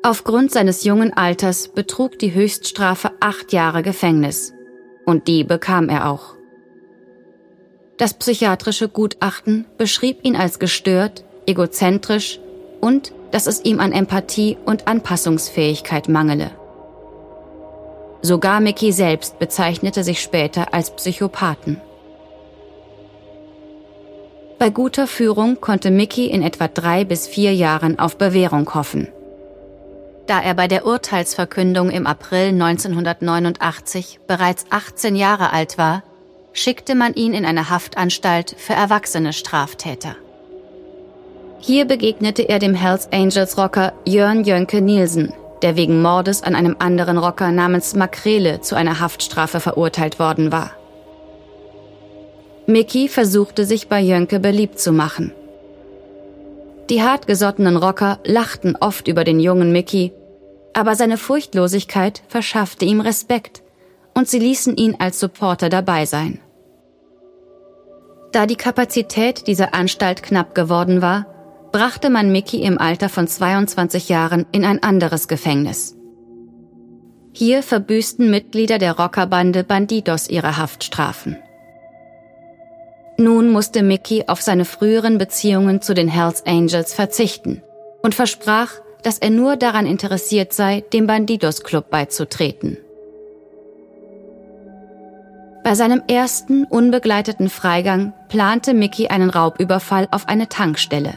Aufgrund 0.03 0.51
seines 0.51 0.83
jungen 0.83 1.13
Alters 1.13 1.69
betrug 1.69 2.19
die 2.19 2.35
Höchststrafe 2.35 3.13
acht 3.21 3.53
Jahre 3.53 3.85
Gefängnis. 3.85 4.53
Und 5.07 5.29
die 5.29 5.45
bekam 5.45 5.89
er 5.89 6.11
auch. 6.11 6.35
Das 7.99 8.15
psychiatrische 8.15 8.89
Gutachten 8.89 9.65
beschrieb 9.79 10.25
ihn 10.25 10.35
als 10.35 10.59
gestört, 10.59 11.25
egozentrisch 11.47 12.41
und 12.85 13.13
dass 13.31 13.47
es 13.47 13.65
ihm 13.65 13.81
an 13.81 13.93
Empathie 13.93 14.59
und 14.67 14.87
Anpassungsfähigkeit 14.87 16.11
mangele. 16.11 16.51
Sogar 18.21 18.61
Mickey 18.61 18.93
selbst 18.93 19.39
bezeichnete 19.39 20.05
sich 20.05 20.21
später 20.21 20.75
als 20.75 20.91
Psychopathen. 20.91 21.81
Bei 24.59 24.69
guter 24.69 25.07
Führung 25.07 25.63
konnte 25.63 25.91
Mickey 25.91 26.27
in 26.27 26.43
etwa 26.43 26.69
drei 26.69 27.05
bis 27.05 27.27
vier 27.27 27.55
Jahren 27.55 27.99
auf 27.99 28.19
Bewährung 28.19 28.73
hoffen. 28.75 29.09
Da 30.27 30.41
er 30.43 30.55
bei 30.55 30.69
der 30.69 30.85
Urteilsverkündung 30.87 31.89
im 31.89 32.07
April 32.07 32.49
1989 32.49 34.21
bereits 34.27 34.67
18 34.69 35.17
Jahre 35.17 35.55
alt 35.55 35.79
war, 35.79 36.03
schickte 36.53 36.95
man 36.95 37.15
ihn 37.15 37.33
in 37.33 37.47
eine 37.47 37.71
Haftanstalt 37.71 38.55
für 38.59 38.75
erwachsene 38.75 39.33
Straftäter. 39.33 40.17
Hier 41.67 41.87
begegnete 41.87 42.43
er 42.43 42.59
dem 42.59 42.75
Hells 42.75 43.09
Angels 43.11 43.57
Rocker 43.57 43.95
Jörn 44.05 44.45
Jönke 44.45 44.83
Nielsen, 44.83 45.33
der 45.63 45.77
wegen 45.77 46.03
Mordes 46.03 46.43
an 46.43 46.55
einem 46.55 46.77
anderen 46.79 47.17
Rocker 47.17 47.53
namens 47.53 47.95
Makrele 47.95 48.61
zu 48.61 48.75
einer 48.75 49.01
Haftstrafe 49.01 49.61
verurteilt 49.61 50.19
worden 50.19 50.53
war. 50.53 50.73
Mickey 52.67 53.09
versuchte 53.09 53.65
sich 53.65 53.89
bei 53.89 54.03
Jönke 54.03 54.41
beliebt 54.41 54.79
zu 54.79 54.93
machen. 54.93 55.33
Die 56.91 57.03
hartgesottenen 57.03 57.79
Rocker 57.79 58.19
lachten 58.25 58.77
oft 58.79 59.09
über 59.09 59.25
den 59.25 59.41
jungen 59.41 59.73
Mickey, 59.73 60.13
aber 60.75 60.97
seine 60.97 61.17
Furchtlosigkeit 61.17 62.23
verschaffte 62.29 62.85
ihm 62.85 63.01
Respekt 63.01 63.63
und 64.13 64.29
sie 64.29 64.39
ließen 64.39 64.77
ihn 64.77 64.97
als 64.99 65.19
Supporter 65.19 65.71
dabei 65.71 66.05
sein. 66.05 66.41
Da 68.33 68.45
die 68.45 68.57
Kapazität 68.57 69.47
dieser 69.47 69.73
Anstalt 69.73 70.23
knapp 70.23 70.55
geworden 70.55 71.01
war, 71.01 71.34
brachte 71.75 72.09
man 72.09 72.31
Mickey 72.31 72.63
im 72.63 72.79
Alter 72.79 73.09
von 73.09 73.27
22 73.27 74.09
Jahren 74.09 74.47
in 74.53 74.65
ein 74.65 74.81
anderes 74.85 75.27
Gefängnis. 75.27 75.97
Hier 77.33 77.65
verbüßten 77.65 78.31
Mitglieder 78.31 78.79
der 78.79 78.93
Rockerbande 78.93 79.65
Bandidos 79.65 80.31
ihre 80.31 80.57
Haftstrafen. 80.57 81.37
Nun 83.19 83.51
musste 83.51 83.83
Mickey 83.83 84.23
auf 84.29 84.41
seine 84.41 84.67
früheren 84.67 85.19
Beziehungen 85.19 85.83
zu 85.83 85.95
den 85.95 86.07
Hells 86.07 86.47
Angels 86.47 86.95
verzichten 86.95 87.61
und 88.05 88.15
versprach, 88.15 88.71
dass 89.03 89.19
er 89.19 89.31
nur 89.31 89.57
daran 89.57 89.87
interessiert 89.87 90.53
sei, 90.53 90.85
dem 90.93 91.09
Bandidos 91.09 91.65
Club 91.65 91.91
beizutreten. 91.91 92.77
Bei 95.65 95.75
seinem 95.75 96.05
ersten 96.07 96.67
unbegleiteten 96.67 97.51
Freigang 97.51 98.13
plante 98.29 98.75
Mickey 98.75 99.09
einen 99.09 99.31
Raubüberfall 99.31 100.07
auf 100.13 100.29
eine 100.29 100.49
Tankstelle. 100.49 101.15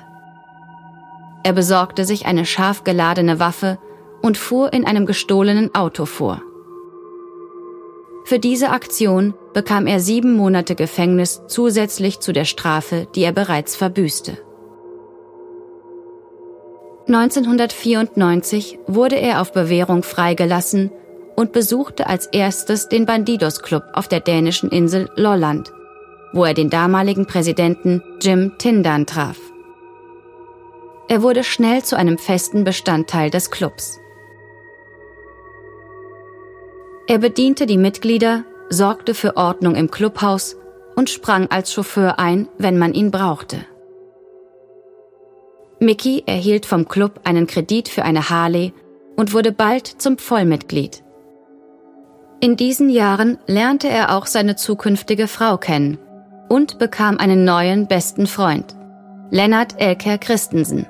Er 1.47 1.53
besorgte 1.53 2.03
sich 2.03 2.25
eine 2.25 2.45
scharf 2.45 2.83
geladene 2.83 3.39
Waffe 3.39 3.77
und 4.21 4.37
fuhr 4.37 4.73
in 4.73 4.85
einem 4.85 5.05
gestohlenen 5.05 5.73
Auto 5.73 6.03
vor. 6.03 6.41
Für 8.25 8.37
diese 8.37 8.71
Aktion 8.71 9.33
bekam 9.53 9.87
er 9.87 10.01
sieben 10.01 10.35
Monate 10.35 10.75
Gefängnis 10.75 11.43
zusätzlich 11.47 12.19
zu 12.19 12.33
der 12.33 12.43
Strafe, 12.43 13.07
die 13.15 13.23
er 13.23 13.31
bereits 13.31 13.77
verbüßte. 13.77 14.37
1994 17.07 18.79
wurde 18.85 19.15
er 19.15 19.39
auf 19.39 19.53
Bewährung 19.53 20.03
freigelassen 20.03 20.91
und 21.37 21.53
besuchte 21.53 22.07
als 22.07 22.25
erstes 22.25 22.89
den 22.89 23.05
Bandidos 23.05 23.61
Club 23.61 23.83
auf 23.93 24.09
der 24.09 24.19
dänischen 24.19 24.69
Insel 24.69 25.09
Lolland, 25.15 25.71
wo 26.33 26.43
er 26.43 26.53
den 26.53 26.69
damaligen 26.69 27.25
Präsidenten 27.25 28.03
Jim 28.19 28.57
Tindan 28.57 29.05
traf. 29.05 29.37
Er 31.09 31.21
wurde 31.21 31.43
schnell 31.43 31.83
zu 31.83 31.95
einem 31.95 32.17
festen 32.17 32.63
Bestandteil 32.63 33.29
des 33.29 33.49
Clubs. 33.49 33.99
Er 37.07 37.19
bediente 37.19 37.65
die 37.65 37.77
Mitglieder, 37.77 38.43
sorgte 38.69 39.13
für 39.13 39.37
Ordnung 39.37 39.75
im 39.75 39.89
Clubhaus 39.89 40.57
und 40.95 41.09
sprang 41.09 41.47
als 41.47 41.71
Chauffeur 41.71 42.19
ein, 42.19 42.49
wenn 42.57 42.77
man 42.77 42.93
ihn 42.93 43.11
brauchte. 43.11 43.65
Mickey 45.79 46.23
erhielt 46.25 46.65
vom 46.65 46.87
Club 46.89 47.21
einen 47.23 47.47
Kredit 47.47 47.87
für 47.87 48.03
eine 48.03 48.29
Harley 48.29 48.73
und 49.15 49.33
wurde 49.33 49.51
bald 49.53 49.87
zum 49.87 50.17
Vollmitglied. 50.17 51.03
In 52.41 52.57
diesen 52.57 52.89
Jahren 52.89 53.37
lernte 53.47 53.87
er 53.87 54.15
auch 54.15 54.25
seine 54.25 54.55
zukünftige 54.55 55.27
Frau 55.27 55.57
kennen 55.57 55.99
und 56.49 56.79
bekam 56.79 57.17
einen 57.17 57.45
neuen 57.45 57.87
besten 57.87 58.27
Freund, 58.27 58.75
Lennart 59.31 59.79
Elker 59.79 60.17
Christensen, 60.17 60.87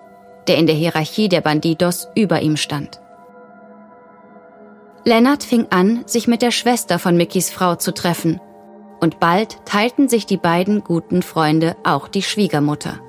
der 0.48 0.58
in 0.58 0.68
der 0.68 0.76
Hierarchie 0.76 1.30
der 1.30 1.42
Bandidos 1.42 2.08
über 2.16 2.42
ihm 2.42 2.58
stand. 2.58 3.02
Lennart 5.04 5.44
fing 5.44 5.68
an, 5.70 6.04
sich 6.06 6.28
mit 6.28 6.42
der 6.42 6.52
Schwester 6.52 7.00
von 7.00 7.16
Mickys 7.16 7.50
Frau 7.50 7.76
zu 7.76 7.94
treffen. 7.94 8.42
Und 9.00 9.20
bald 9.20 9.66
teilten 9.66 10.10
sich 10.10 10.26
die 10.26 10.38
beiden 10.38 10.84
guten 10.84 11.22
Freunde 11.22 11.76
auch 11.84 12.08
die 12.08 12.24
Schwiegermutter. 12.24 13.00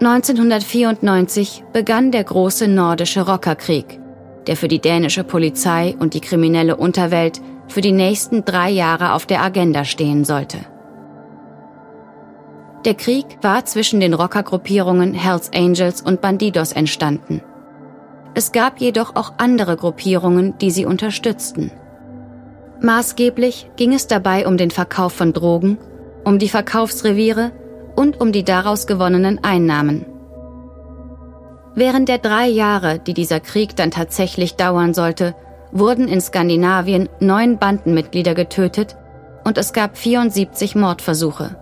1994 0.00 1.64
begann 1.72 2.10
der 2.10 2.24
große 2.24 2.68
nordische 2.68 3.22
Rockerkrieg, 3.22 4.00
der 4.46 4.56
für 4.56 4.68
die 4.68 4.80
dänische 4.80 5.24
Polizei 5.24 5.96
und 5.98 6.12
die 6.12 6.20
kriminelle 6.20 6.76
Unterwelt 6.76 7.40
für 7.68 7.80
die 7.80 7.92
nächsten 7.92 8.44
drei 8.44 8.68
Jahre 8.68 9.14
auf 9.14 9.24
der 9.24 9.42
Agenda 9.42 9.86
stehen 9.86 10.24
sollte. 10.24 10.58
Der 12.84 12.94
Krieg 12.94 13.24
war 13.42 13.64
zwischen 13.64 14.00
den 14.00 14.14
Rockergruppierungen 14.14 15.14
Hells 15.14 15.50
Angels 15.54 16.02
und 16.02 16.20
Bandidos 16.20 16.72
entstanden– 16.72 17.40
es 18.36 18.50
gab 18.50 18.80
jedoch 18.80 19.14
auch 19.14 19.34
andere 19.38 19.76
Gruppierungen, 19.76 20.58
die 20.58 20.72
sie 20.72 20.86
unterstützten. 20.86 21.70
Maßgeblich 22.82 23.70
ging 23.76 23.94
es 23.94 24.08
dabei 24.08 24.46
um 24.48 24.56
den 24.56 24.72
Verkauf 24.72 25.12
von 25.12 25.32
Drogen, 25.32 25.78
um 26.24 26.40
die 26.40 26.48
Verkaufsreviere 26.48 27.52
und 27.94 28.20
um 28.20 28.32
die 28.32 28.42
daraus 28.42 28.88
gewonnenen 28.88 29.42
Einnahmen. 29.44 30.04
Während 31.76 32.08
der 32.08 32.18
drei 32.18 32.48
Jahre, 32.48 32.98
die 32.98 33.14
dieser 33.14 33.40
Krieg 33.40 33.76
dann 33.76 33.92
tatsächlich 33.92 34.56
dauern 34.56 34.94
sollte, 34.94 35.34
wurden 35.70 36.08
in 36.08 36.20
Skandinavien 36.20 37.08
neun 37.20 37.58
Bandenmitglieder 37.58 38.34
getötet 38.34 38.96
und 39.44 39.58
es 39.58 39.72
gab 39.72 39.96
74 39.96 40.74
Mordversuche, 40.74 41.56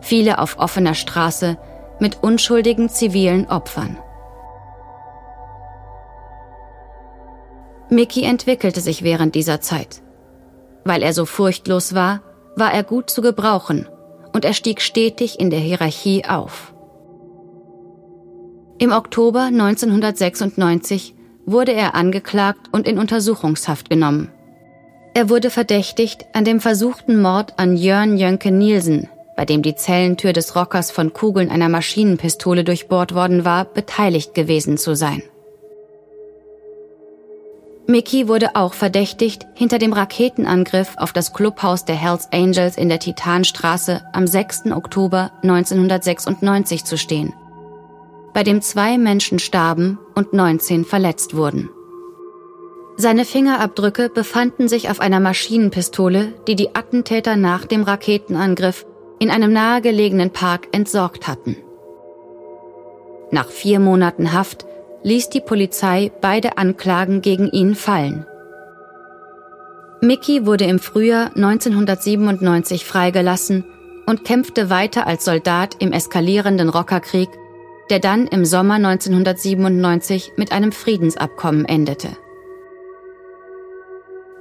viele 0.00 0.38
auf 0.38 0.58
offener 0.58 0.94
Straße 0.94 1.58
mit 2.00 2.22
unschuldigen 2.22 2.88
zivilen 2.88 3.48
Opfern. 3.48 3.98
Mickey 7.90 8.24
entwickelte 8.24 8.80
sich 8.80 9.02
während 9.02 9.34
dieser 9.34 9.60
Zeit. 9.60 10.02
Weil 10.84 11.02
er 11.02 11.12
so 11.12 11.24
furchtlos 11.24 11.94
war, 11.94 12.20
war 12.54 12.72
er 12.72 12.82
gut 12.82 13.10
zu 13.10 13.22
gebrauchen 13.22 13.88
und 14.32 14.44
er 14.44 14.52
stieg 14.52 14.80
stetig 14.80 15.40
in 15.40 15.50
der 15.50 15.60
Hierarchie 15.60 16.24
auf. 16.26 16.74
Im 18.78 18.92
Oktober 18.92 19.44
1996 19.44 21.14
wurde 21.46 21.72
er 21.72 21.94
angeklagt 21.94 22.68
und 22.72 22.86
in 22.86 22.98
Untersuchungshaft 22.98 23.90
genommen. 23.90 24.30
Er 25.14 25.30
wurde 25.30 25.50
verdächtigt 25.50 26.26
an 26.32 26.44
dem 26.44 26.60
versuchten 26.60 27.20
Mord 27.20 27.58
an 27.58 27.76
Jörn 27.76 28.18
Jönke 28.18 28.52
Nielsen, 28.52 29.08
bei 29.38 29.44
dem 29.44 29.62
die 29.62 29.76
Zellentür 29.76 30.32
des 30.32 30.56
Rockers 30.56 30.90
von 30.90 31.12
Kugeln 31.12 31.48
einer 31.48 31.68
Maschinenpistole 31.68 32.64
durchbohrt 32.64 33.14
worden 33.14 33.44
war, 33.44 33.66
beteiligt 33.66 34.34
gewesen 34.34 34.78
zu 34.78 34.96
sein. 34.96 35.22
Mickey 37.86 38.26
wurde 38.26 38.56
auch 38.56 38.74
verdächtigt, 38.74 39.46
hinter 39.54 39.78
dem 39.78 39.92
Raketenangriff 39.92 40.94
auf 40.96 41.12
das 41.12 41.34
Clubhaus 41.34 41.84
der 41.84 41.94
Hells 41.94 42.26
Angels 42.32 42.76
in 42.76 42.88
der 42.88 42.98
Titanstraße 42.98 44.02
am 44.12 44.26
6. 44.26 44.72
Oktober 44.72 45.30
1996 45.44 46.84
zu 46.84 46.98
stehen, 46.98 47.32
bei 48.34 48.42
dem 48.42 48.60
zwei 48.60 48.98
Menschen 48.98 49.38
starben 49.38 50.00
und 50.16 50.32
19 50.32 50.84
verletzt 50.84 51.36
wurden. 51.36 51.70
Seine 52.96 53.24
Fingerabdrücke 53.24 54.08
befanden 54.08 54.66
sich 54.66 54.90
auf 54.90 54.98
einer 54.98 55.20
Maschinenpistole, 55.20 56.34
die 56.48 56.56
die 56.56 56.74
Attentäter 56.74 57.36
nach 57.36 57.66
dem 57.66 57.84
Raketenangriff 57.84 58.84
in 59.18 59.30
einem 59.30 59.52
nahegelegenen 59.52 60.30
Park 60.30 60.68
entsorgt 60.72 61.26
hatten. 61.26 61.56
Nach 63.30 63.48
vier 63.48 63.80
Monaten 63.80 64.32
Haft 64.32 64.64
ließ 65.02 65.28
die 65.28 65.40
Polizei 65.40 66.10
beide 66.20 66.58
Anklagen 66.58 67.20
gegen 67.20 67.50
ihn 67.50 67.74
fallen. 67.74 68.26
Mickey 70.00 70.46
wurde 70.46 70.64
im 70.64 70.78
Frühjahr 70.78 71.32
1997 71.34 72.84
freigelassen 72.84 73.64
und 74.06 74.24
kämpfte 74.24 74.70
weiter 74.70 75.06
als 75.06 75.24
Soldat 75.24 75.76
im 75.80 75.92
eskalierenden 75.92 76.68
Rockerkrieg, 76.68 77.28
der 77.90 77.98
dann 77.98 78.26
im 78.26 78.44
Sommer 78.44 78.74
1997 78.74 80.32
mit 80.36 80.52
einem 80.52 80.72
Friedensabkommen 80.72 81.64
endete. 81.64 82.08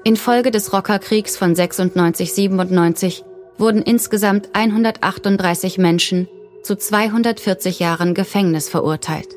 Infolge 0.04 0.52
des 0.52 0.72
Rockerkriegs 0.72 1.36
von 1.36 1.54
96-97 1.54 3.24
wurden 3.58 3.82
insgesamt 3.82 4.50
138 4.54 5.78
Menschen 5.78 6.28
zu 6.64 6.76
240 6.76 7.80
Jahren 7.80 8.14
Gefängnis 8.14 8.70
verurteilt. 8.70 9.30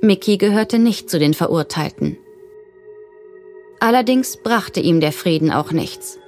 Mickey 0.00 0.36
gehörte 0.36 0.78
nicht 0.78 1.08
zu 1.10 1.18
den 1.18 1.34
Verurteilten. 1.34 2.18
Allerdings 3.80 4.36
brachte 4.36 4.80
ihm 4.80 5.00
der 5.00 5.12
Frieden 5.12 5.50
auch 5.50 5.72
nichts. 5.72 6.18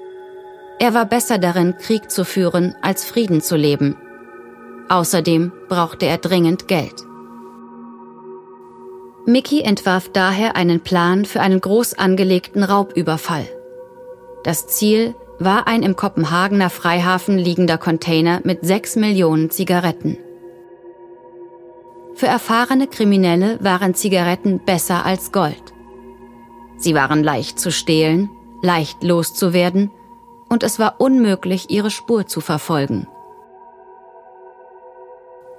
Er 0.78 0.94
war 0.94 1.06
besser 1.06 1.38
darin, 1.38 1.76
Krieg 1.76 2.10
zu 2.10 2.24
führen, 2.24 2.74
als 2.82 3.04
Frieden 3.04 3.40
zu 3.40 3.56
leben. 3.56 3.96
Außerdem 4.88 5.52
brauchte 5.68 6.06
er 6.06 6.18
dringend 6.18 6.68
Geld. 6.68 6.94
Mickey 9.26 9.60
entwarf 9.60 10.08
daher 10.10 10.56
einen 10.56 10.80
Plan 10.80 11.26
für 11.26 11.40
einen 11.40 11.60
groß 11.60 11.94
angelegten 11.94 12.62
Raubüberfall. 12.62 13.46
Das 14.44 14.68
Ziel 14.68 15.14
war 15.38 15.66
ein 15.66 15.82
im 15.82 15.94
Kopenhagener 15.94 16.70
Freihafen 16.70 17.38
liegender 17.38 17.78
Container 17.78 18.40
mit 18.44 18.64
sechs 18.64 18.96
Millionen 18.96 19.50
Zigaretten. 19.50 20.18
Für 22.14 22.26
erfahrene 22.26 22.88
Kriminelle 22.88 23.58
waren 23.62 23.94
Zigaretten 23.94 24.58
besser 24.64 25.06
als 25.06 25.30
Gold. 25.30 25.62
Sie 26.76 26.94
waren 26.94 27.22
leicht 27.22 27.60
zu 27.60 27.70
stehlen, 27.70 28.28
leicht 28.62 29.04
loszuwerden 29.04 29.90
und 30.48 30.64
es 30.64 30.78
war 30.78 31.00
unmöglich, 31.00 31.70
ihre 31.70 31.90
Spur 31.90 32.26
zu 32.26 32.40
verfolgen. 32.40 33.06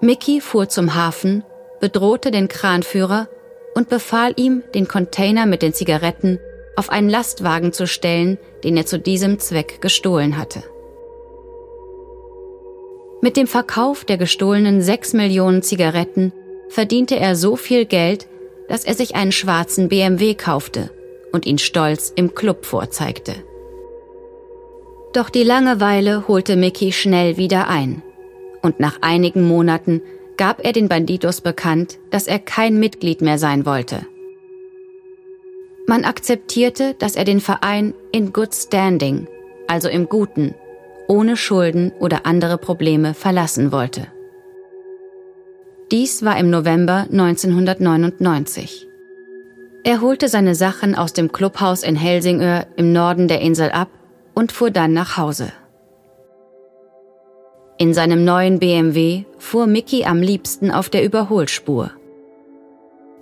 Mickey 0.01 0.41
fuhr 0.41 0.67
zum 0.67 0.95
Hafen, 0.95 1.43
bedrohte 1.79 2.31
den 2.31 2.48
Kranführer 2.48 3.27
und 3.75 3.89
befahl 3.89 4.33
ihm, 4.36 4.63
den 4.74 4.88
Container 4.88 5.45
mit 5.45 5.62
den 5.62 5.74
Zigaretten 5.74 6.39
auf 6.79 6.89
einen 6.89 7.09
Lastwagen 7.09 7.74
zu 7.74 7.88
stellen, 7.88 8.38
den 8.63 8.77
er 8.77 8.86
zu 8.86 8.98
diesem 8.98 9.38
Zweck 9.38 9.81
gestohlen 9.81 10.38
hatte. 10.38 10.63
Mit 13.21 13.36
dem 13.36 13.48
Verkauf 13.48 14.05
der 14.05 14.17
gestohlenen 14.17 14.81
sechs 14.81 15.12
Millionen 15.12 15.62
Zigaretten 15.62 16.31
verdiente 16.69 17.17
er 17.17 17.36
so 17.36 17.57
viel 17.57 17.83
Geld, 17.83 18.29
dass 18.69 18.86
er 18.86 18.93
sich 18.93 19.15
einen 19.15 19.33
schwarzen 19.33 19.89
BMW 19.89 20.36
kaufte 20.36 20.89
und 21.33 21.45
ihn 21.45 21.57
stolz 21.57 22.13
im 22.15 22.33
Club 22.33 22.65
vorzeigte. 22.65 23.36
Doch 25.12 25.29
die 25.29 25.43
Langeweile 25.43 26.29
holte 26.29 26.55
Mickey 26.55 26.93
schnell 26.93 27.36
wieder 27.36 27.67
ein. 27.67 28.03
Und 28.62 28.79
nach 28.79 29.00
einigen 29.01 29.45
Monaten 29.45 30.01
gab 30.38 30.63
er 30.63 30.71
den 30.71 30.88
Banditos 30.88 31.41
bekannt, 31.41 32.00
dass 32.09 32.25
er 32.25 32.39
kein 32.39 32.79
Mitglied 32.79 33.19
mehr 33.19 33.38
sein 33.38 33.65
wollte. 33.65 34.05
Man 35.89 36.05
akzeptierte, 36.05 36.93
dass 37.00 37.15
er 37.15 37.24
den 37.24 37.39
Verein 37.39 37.96
in 38.12 38.31
good 38.31 38.53
standing, 38.53 39.27
also 39.67 39.89
im 39.89 40.08
Guten, 40.08 40.53
ohne 41.08 41.36
Schulden 41.36 41.91
oder 41.98 42.27
andere 42.27 42.60
Probleme 42.60 43.15
verlassen 43.15 43.72
wollte. 43.72 44.05
Dies 45.91 46.24
war 46.24 46.38
im 46.38 46.51
November 46.51 47.08
1999. 47.12 48.88
Er 49.84 50.00
holte 50.01 50.27
seine 50.27 50.53
Sachen 50.53 50.93
aus 50.93 51.13
dem 51.13 51.31
Clubhaus 51.31 51.81
in 51.81 51.96
Helsingör 51.96 52.67
im 52.75 52.93
Norden 52.93 53.27
der 53.27 53.41
Insel 53.41 53.72
ab 53.72 53.89
und 54.36 54.51
fuhr 54.51 54.69
dann 54.69 54.93
nach 54.93 55.17
Hause. 55.17 55.51
In 57.79 57.96
seinem 57.96 58.24
neuen 58.24 58.60
BMW 58.60 59.24
fuhr 59.39 59.65
Mickey 59.65 60.03
am 60.05 60.22
liebsten 60.22 60.69
auf 60.69 60.91
der 60.91 61.03
Überholspur. 61.03 61.89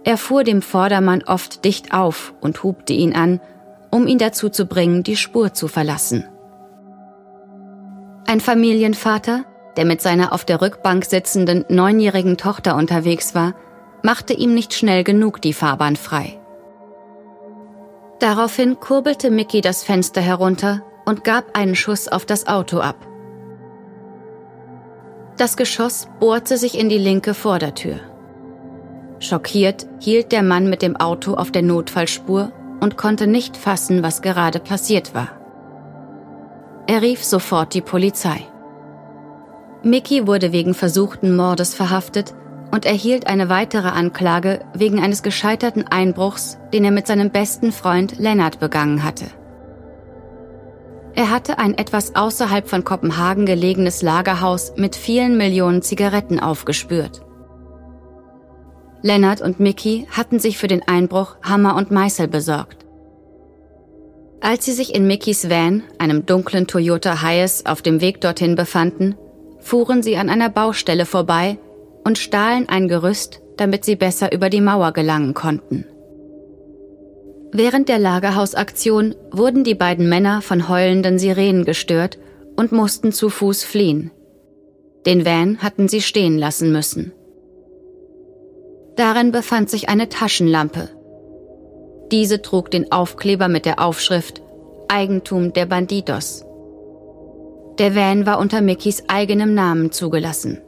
Er 0.08 0.16
fuhr 0.18 0.46
dem 0.46 0.62
Vordermann 0.62 1.26
oft 1.28 1.66
dicht 1.66 1.94
auf 1.94 2.34
und 2.40 2.64
hubte 2.64 2.94
ihn 2.94 3.14
an, 3.14 3.42
um 3.92 4.08
ihn 4.08 4.18
dazu 4.18 4.48
zu 4.48 4.66
bringen, 4.66 5.04
die 5.04 5.18
Spur 5.18 5.54
zu 5.54 5.68
verlassen. 5.68 6.24
Ein 8.26 8.40
Familienvater, 8.40 9.44
der 9.76 9.84
mit 9.84 10.02
seiner 10.02 10.32
auf 10.32 10.46
der 10.46 10.62
Rückbank 10.62 11.04
sitzenden 11.04 11.66
neunjährigen 11.68 12.38
Tochter 12.38 12.78
unterwegs 12.78 13.36
war, 13.36 13.54
machte 14.02 14.32
ihm 14.32 14.54
nicht 14.54 14.74
schnell 14.74 15.04
genug 15.04 15.42
die 15.42 15.52
Fahrbahn 15.52 15.98
frei. 15.98 16.40
Daraufhin 18.20 18.80
kurbelte 18.80 19.30
Mickey 19.30 19.60
das 19.60 19.84
Fenster 19.84 20.22
herunter 20.22 20.84
und 21.06 21.26
gab 21.26 21.58
einen 21.58 21.76
Schuss 21.76 22.08
auf 22.08 22.26
das 22.26 22.48
Auto 22.48 22.80
ab. 22.80 22.96
Das 25.36 25.58
Geschoss 25.58 26.08
bohrte 26.22 26.58
sich 26.58 26.80
in 26.80 26.88
die 26.88 26.98
linke 26.98 27.34
Vordertür. 27.34 28.00
Schockiert 29.20 29.88
hielt 30.00 30.32
der 30.32 30.44
Mann 30.44 30.70
mit 30.70 30.82
dem 30.82 30.96
Auto 30.96 31.34
auf 31.34 31.52
der 31.52 31.64
Notfallspur 31.64 32.52
und 32.80 32.98
konnte 32.98 33.28
nicht 33.28 33.58
fassen, 33.58 34.04
was 34.04 34.22
gerade 34.22 34.60
passiert 34.60 35.16
war. 35.16 35.30
Er 36.88 37.02
rief 37.02 37.24
sofort 37.24 37.74
die 37.74 37.82
Polizei. 37.82 38.46
Mickey 39.84 40.28
wurde 40.28 40.52
wegen 40.52 40.74
versuchten 40.74 41.36
Mordes 41.36 41.74
verhaftet 41.74 42.34
und 42.72 42.86
erhielt 42.86 43.28
eine 43.28 43.50
weitere 43.50 43.90
Anklage 43.90 44.62
wegen 44.74 45.00
eines 45.00 45.24
gescheiterten 45.24 45.88
Einbruchs, 45.88 46.58
den 46.74 46.86
er 46.86 46.92
mit 46.92 47.08
seinem 47.08 47.32
besten 47.32 47.72
Freund 47.72 48.18
Lennart 48.20 48.60
begangen 48.60 49.04
hatte. 49.04 49.26
Er 51.16 51.32
hatte 51.32 51.58
ein 51.58 51.76
etwas 51.76 52.16
außerhalb 52.16 52.70
von 52.70 52.84
Kopenhagen 52.84 53.48
gelegenes 53.48 54.04
Lagerhaus 54.04 54.74
mit 54.76 54.96
vielen 54.96 55.36
Millionen 55.36 55.82
Zigaretten 55.82 56.40
aufgespürt. 56.40 57.27
Lennart 59.08 59.42
und 59.42 59.62
Mickey 59.62 60.06
hatten 60.12 60.38
sich 60.38 60.58
für 60.58 60.68
den 60.68 60.86
Einbruch 60.86 61.38
Hammer 61.42 61.78
und 61.78 61.92
Meißel 61.92 62.28
besorgt. 62.28 62.86
Als 64.42 64.66
sie 64.66 64.74
sich 64.74 64.94
in 64.94 65.08
Mickys 65.08 65.50
Van, 65.50 65.84
einem 65.98 66.26
dunklen 66.26 66.68
Toyota 66.68 67.22
Hiace, 67.22 67.66
auf 67.66 67.82
dem 67.82 68.02
Weg 68.02 68.20
dorthin 68.20 68.56
befanden, 68.56 69.16
fuhren 69.60 70.04
sie 70.04 70.18
an 70.18 70.30
einer 70.30 70.50
Baustelle 70.50 71.06
vorbei 71.06 71.58
und 72.04 72.18
stahlen 72.18 72.68
ein 72.68 72.90
Gerüst, 72.90 73.42
damit 73.56 73.86
sie 73.86 73.96
besser 73.96 74.34
über 74.34 74.50
die 74.50 74.62
Mauer 74.62 74.92
gelangen 74.92 75.34
konnten. 75.34 75.86
Während 77.54 77.88
der 77.88 78.00
Lagerhausaktion 78.00 79.16
wurden 79.32 79.64
die 79.64 79.74
beiden 79.74 80.10
Männer 80.10 80.42
von 80.42 80.68
heulenden 80.68 81.18
Sirenen 81.18 81.64
gestört 81.64 82.20
und 82.58 82.74
mussten 82.74 83.14
zu 83.14 83.30
Fuß 83.30 83.64
fliehen. 83.64 84.12
Den 85.06 85.26
Van 85.26 85.60
hatten 85.60 85.88
sie 85.88 86.02
stehen 86.02 86.38
lassen 86.38 86.74
müssen. 86.74 87.14
Darin 88.98 89.32
befand 89.32 89.70
sich 89.70 89.90
eine 89.90 90.10
Taschenlampe. 90.10 90.90
Diese 92.12 92.42
trug 92.42 92.72
den 92.72 92.92
Aufkleber 92.92 93.48
mit 93.48 93.66
der 93.66 93.80
Aufschrift 93.80 94.42
Eigentum 94.88 95.54
der 95.54 95.68
Bandidos. 95.68 96.44
Der 97.78 97.96
Van 97.96 98.26
war 98.26 98.40
unter 98.40 98.62
Mickys 98.62 99.04
eigenem 99.08 99.54
Namen 99.54 99.92
zugelassen. 99.92 100.62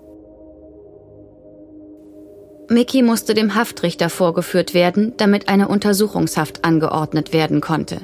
Mickey 2.70 3.02
musste 3.02 3.34
dem 3.34 3.56
Haftrichter 3.56 4.10
vorgeführt 4.10 4.76
werden, 4.76 5.14
damit 5.18 5.50
eine 5.50 5.68
Untersuchungshaft 5.68 6.64
angeordnet 6.64 7.34
werden 7.34 7.62
konnte. 7.62 8.02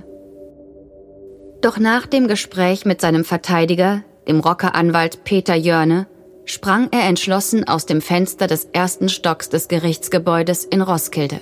Doch 1.62 1.78
nach 1.78 2.08
dem 2.08 2.28
Gespräch 2.28 2.84
mit 2.84 3.00
seinem 3.00 3.26
Verteidiger, 3.26 4.02
dem 4.28 4.40
Rockeranwalt 4.40 5.24
Peter 5.24 5.54
Jörne, 5.54 6.08
sprang 6.45 6.89
er 6.91 7.08
entschlossen 7.08 7.67
aus 7.67 7.86
dem 7.86 8.01
Fenster 8.01 8.47
des 8.47 8.65
ersten 8.71 9.10
Stocks 9.10 9.49
des 9.49 9.67
Gerichtsgebäudes 9.67 10.63
in 10.63 10.81
Roskilde. 10.81 11.39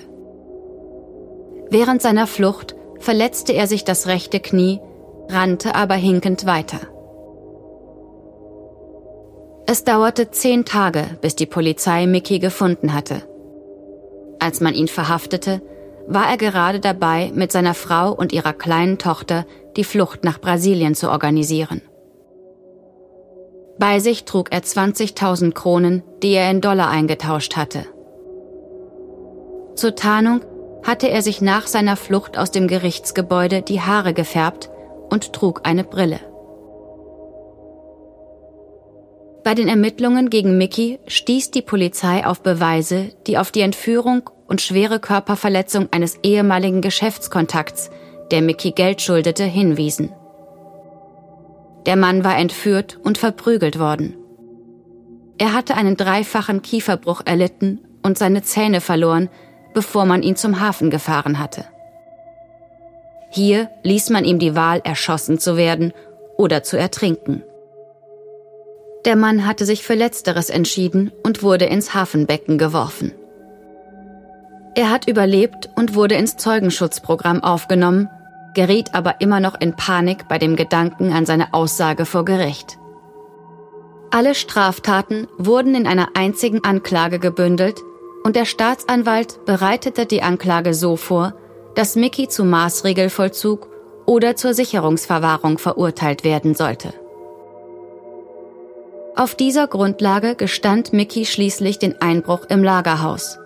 Während 1.70 2.02
seiner 2.02 2.26
Flucht 2.26 2.74
verletzte 2.98 3.52
er 3.52 3.66
sich 3.66 3.84
das 3.84 4.06
rechte 4.06 4.40
Knie, 4.40 4.80
rannte 5.28 5.74
aber 5.74 5.94
hinkend 5.94 6.46
weiter. 6.46 6.80
Es 9.66 9.84
dauerte 9.84 10.30
zehn 10.30 10.64
Tage, 10.64 11.04
bis 11.20 11.36
die 11.36 11.46
Polizei 11.46 12.06
Mickey 12.06 12.38
gefunden 12.38 12.92
hatte. 12.92 13.22
Als 14.38 14.60
man 14.60 14.74
ihn 14.74 14.88
verhaftete, 14.88 15.62
war 16.06 16.28
er 16.28 16.36
gerade 16.36 16.80
dabei, 16.80 17.30
mit 17.34 17.50
seiner 17.50 17.72
Frau 17.72 18.12
und 18.12 18.32
ihrer 18.32 18.52
kleinen 18.52 18.98
Tochter 18.98 19.46
die 19.76 19.84
Flucht 19.84 20.22
nach 20.22 20.38
Brasilien 20.38 20.94
zu 20.94 21.10
organisieren. 21.10 21.80
Bei 23.78 23.98
sich 23.98 24.24
trug 24.24 24.52
er 24.52 24.60
20.000 24.60 25.52
Kronen, 25.52 26.02
die 26.22 26.32
er 26.32 26.50
in 26.50 26.60
Dollar 26.60 26.88
eingetauscht 26.88 27.56
hatte. 27.56 27.86
Zur 29.74 29.96
Tarnung 29.96 30.42
hatte 30.84 31.10
er 31.10 31.22
sich 31.22 31.40
nach 31.40 31.66
seiner 31.66 31.96
Flucht 31.96 32.38
aus 32.38 32.50
dem 32.50 32.68
Gerichtsgebäude 32.68 33.62
die 33.62 33.80
Haare 33.80 34.14
gefärbt 34.14 34.70
und 35.10 35.32
trug 35.32 35.62
eine 35.64 35.82
Brille. 35.82 36.20
Bei 39.42 39.54
den 39.54 39.68
Ermittlungen 39.68 40.30
gegen 40.30 40.56
Mickey 40.56 41.00
stieß 41.06 41.50
die 41.50 41.60
Polizei 41.60 42.24
auf 42.24 42.42
Beweise, 42.42 43.10
die 43.26 43.36
auf 43.36 43.50
die 43.50 43.60
Entführung 43.60 44.30
und 44.46 44.62
schwere 44.62 45.00
Körperverletzung 45.00 45.88
eines 45.90 46.18
ehemaligen 46.22 46.80
Geschäftskontakts, 46.80 47.90
der 48.30 48.40
Mickey 48.40 48.70
Geld 48.70 49.02
schuldete, 49.02 49.44
hinwiesen. 49.44 50.14
Der 51.86 51.96
Mann 51.96 52.24
war 52.24 52.36
entführt 52.38 52.98
und 53.02 53.18
verprügelt 53.18 53.78
worden. 53.78 54.14
Er 55.38 55.52
hatte 55.52 55.74
einen 55.74 55.96
dreifachen 55.96 56.62
Kieferbruch 56.62 57.22
erlitten 57.24 57.80
und 58.02 58.16
seine 58.18 58.42
Zähne 58.42 58.80
verloren, 58.80 59.28
bevor 59.74 60.04
man 60.06 60.22
ihn 60.22 60.36
zum 60.36 60.60
Hafen 60.60 60.90
gefahren 60.90 61.38
hatte. 61.38 61.64
Hier 63.30 63.68
ließ 63.82 64.10
man 64.10 64.24
ihm 64.24 64.38
die 64.38 64.54
Wahl, 64.54 64.80
erschossen 64.84 65.38
zu 65.40 65.56
werden 65.56 65.92
oder 66.36 66.62
zu 66.62 66.78
ertrinken. 66.78 67.42
Der 69.04 69.16
Mann 69.16 69.46
hatte 69.46 69.66
sich 69.66 69.82
für 69.82 69.94
Letzteres 69.94 70.48
entschieden 70.48 71.12
und 71.24 71.42
wurde 71.42 71.66
ins 71.66 71.94
Hafenbecken 71.94 72.56
geworfen. 72.56 73.12
Er 74.76 74.90
hat 74.90 75.08
überlebt 75.08 75.68
und 75.76 75.94
wurde 75.94 76.14
ins 76.14 76.36
Zeugenschutzprogramm 76.36 77.42
aufgenommen, 77.42 78.08
geriet 78.54 78.94
aber 78.94 79.20
immer 79.20 79.40
noch 79.40 79.60
in 79.60 79.76
Panik 79.76 80.28
bei 80.28 80.38
dem 80.38 80.56
Gedanken 80.56 81.12
an 81.12 81.26
seine 81.26 81.52
Aussage 81.52 82.06
vor 82.06 82.24
Gericht. 82.24 82.78
Alle 84.10 84.34
Straftaten 84.34 85.26
wurden 85.38 85.74
in 85.74 85.86
einer 85.86 86.10
einzigen 86.14 86.62
Anklage 86.62 87.18
gebündelt 87.18 87.80
und 88.22 88.36
der 88.36 88.44
Staatsanwalt 88.44 89.44
bereitete 89.44 90.06
die 90.06 90.22
Anklage 90.22 90.72
so 90.72 90.96
vor, 90.96 91.34
dass 91.74 91.96
Mickey 91.96 92.28
zu 92.28 92.44
Maßregelvollzug 92.44 93.68
oder 94.06 94.36
zur 94.36 94.54
Sicherungsverwahrung 94.54 95.58
verurteilt 95.58 96.24
werden 96.24 96.54
sollte. 96.54 96.94
Auf 99.16 99.34
dieser 99.34 99.68
Grundlage 99.68 100.34
gestand 100.34 100.92
Mickey 100.92 101.24
schließlich 101.24 101.78
den 101.78 102.00
Einbruch 102.00 102.46
im 102.48 102.64
Lagerhaus. 102.64 103.38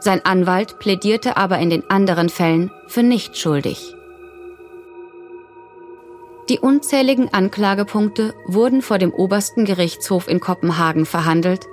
Sein 0.00 0.24
Anwalt 0.24 0.78
plädierte 0.78 1.36
aber 1.36 1.58
in 1.58 1.70
den 1.70 1.88
anderen 1.90 2.28
Fällen 2.28 2.70
für 2.86 3.02
nicht 3.02 3.36
schuldig. 3.36 3.94
Die 6.48 6.60
unzähligen 6.60 7.32
Anklagepunkte 7.32 8.34
wurden 8.46 8.80
vor 8.80 8.96
dem 8.96 9.12
obersten 9.12 9.66
Gerichtshof 9.66 10.28
in 10.28 10.40
Kopenhagen 10.40 11.04
verhandelt 11.04 11.66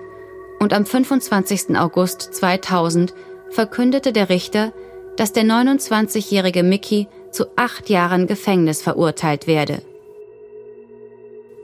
und 0.60 0.74
am 0.74 0.86
25. 0.86 1.78
August 1.78 2.34
2000 2.34 3.14
verkündete 3.50 4.12
der 4.12 4.30
Richter, 4.30 4.74
dass 5.16 5.32
der 5.32 5.44
29-jährige 5.44 6.64
Mickey 6.64 7.08
zu 7.32 7.46
acht 7.56 7.90
Jahren 7.90 8.28
Gefängnis 8.28 8.82
verurteilt 8.82 9.48
werde. 9.48 9.82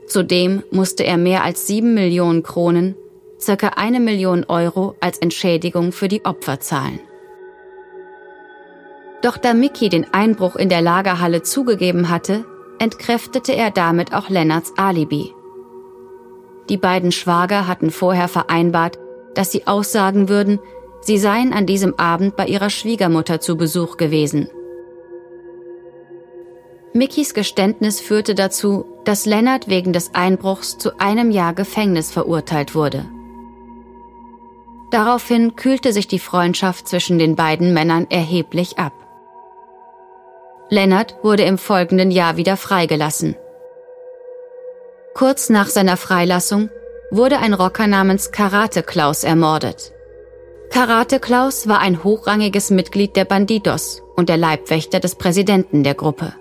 Zudem 0.06 0.62
musste 0.70 1.04
er 1.04 1.18
mehr 1.18 1.42
als 1.42 1.66
sieben 1.66 1.92
Millionen 1.92 2.42
Kronen, 2.42 2.96
circa 3.38 3.68
eine 3.76 4.00
Million 4.00 4.44
Euro 4.44 4.94
als 5.00 5.18
Entschädigung 5.18 5.92
für 5.92 6.08
die 6.08 6.24
Opfer 6.24 6.60
zahlen. 6.60 7.00
Doch 9.20 9.36
da 9.36 9.52
Mickey 9.52 9.88
den 9.88 10.12
Einbruch 10.12 10.56
in 10.56 10.68
der 10.68 10.80
Lagerhalle 10.80 11.42
zugegeben 11.42 12.08
hatte, 12.08 12.44
entkräftete 12.82 13.52
er 13.52 13.70
damit 13.70 14.12
auch 14.12 14.28
Lennarts 14.28 14.72
Alibi. 14.76 15.32
Die 16.68 16.76
beiden 16.76 17.12
Schwager 17.12 17.68
hatten 17.68 17.92
vorher 17.92 18.26
vereinbart, 18.26 18.98
dass 19.36 19.52
sie 19.52 19.68
aussagen 19.68 20.28
würden, 20.28 20.58
sie 21.00 21.16
seien 21.16 21.52
an 21.52 21.64
diesem 21.64 21.96
Abend 21.96 22.34
bei 22.34 22.46
ihrer 22.46 22.70
Schwiegermutter 22.70 23.38
zu 23.40 23.56
Besuch 23.56 23.98
gewesen. 23.98 24.48
Mickys 26.92 27.34
Geständnis 27.34 28.00
führte 28.00 28.34
dazu, 28.34 28.84
dass 29.04 29.26
Lennart 29.26 29.68
wegen 29.68 29.92
des 29.92 30.12
Einbruchs 30.14 30.76
zu 30.76 30.98
einem 30.98 31.30
Jahr 31.30 31.54
Gefängnis 31.54 32.10
verurteilt 32.10 32.74
wurde. 32.74 33.06
Daraufhin 34.90 35.54
kühlte 35.54 35.92
sich 35.92 36.08
die 36.08 36.18
Freundschaft 36.18 36.88
zwischen 36.88 37.20
den 37.20 37.36
beiden 37.36 37.72
Männern 37.72 38.08
erheblich 38.10 38.80
ab. 38.80 38.92
Lennart 40.72 41.16
wurde 41.22 41.42
im 41.42 41.58
folgenden 41.58 42.10
Jahr 42.10 42.38
wieder 42.38 42.56
freigelassen. 42.56 43.36
Kurz 45.12 45.50
nach 45.50 45.66
seiner 45.66 45.98
Freilassung 45.98 46.70
wurde 47.10 47.40
ein 47.40 47.52
Rocker 47.52 47.86
namens 47.86 48.32
Karate 48.32 48.82
Klaus 48.82 49.22
ermordet. 49.22 49.92
Karate 50.70 51.20
Klaus 51.20 51.68
war 51.68 51.80
ein 51.80 52.02
hochrangiges 52.02 52.70
Mitglied 52.70 53.16
der 53.16 53.26
Bandidos 53.26 54.02
und 54.16 54.30
der 54.30 54.38
Leibwächter 54.38 54.98
des 54.98 55.16
Präsidenten 55.16 55.84
der 55.84 55.92
Gruppe. 55.92 56.32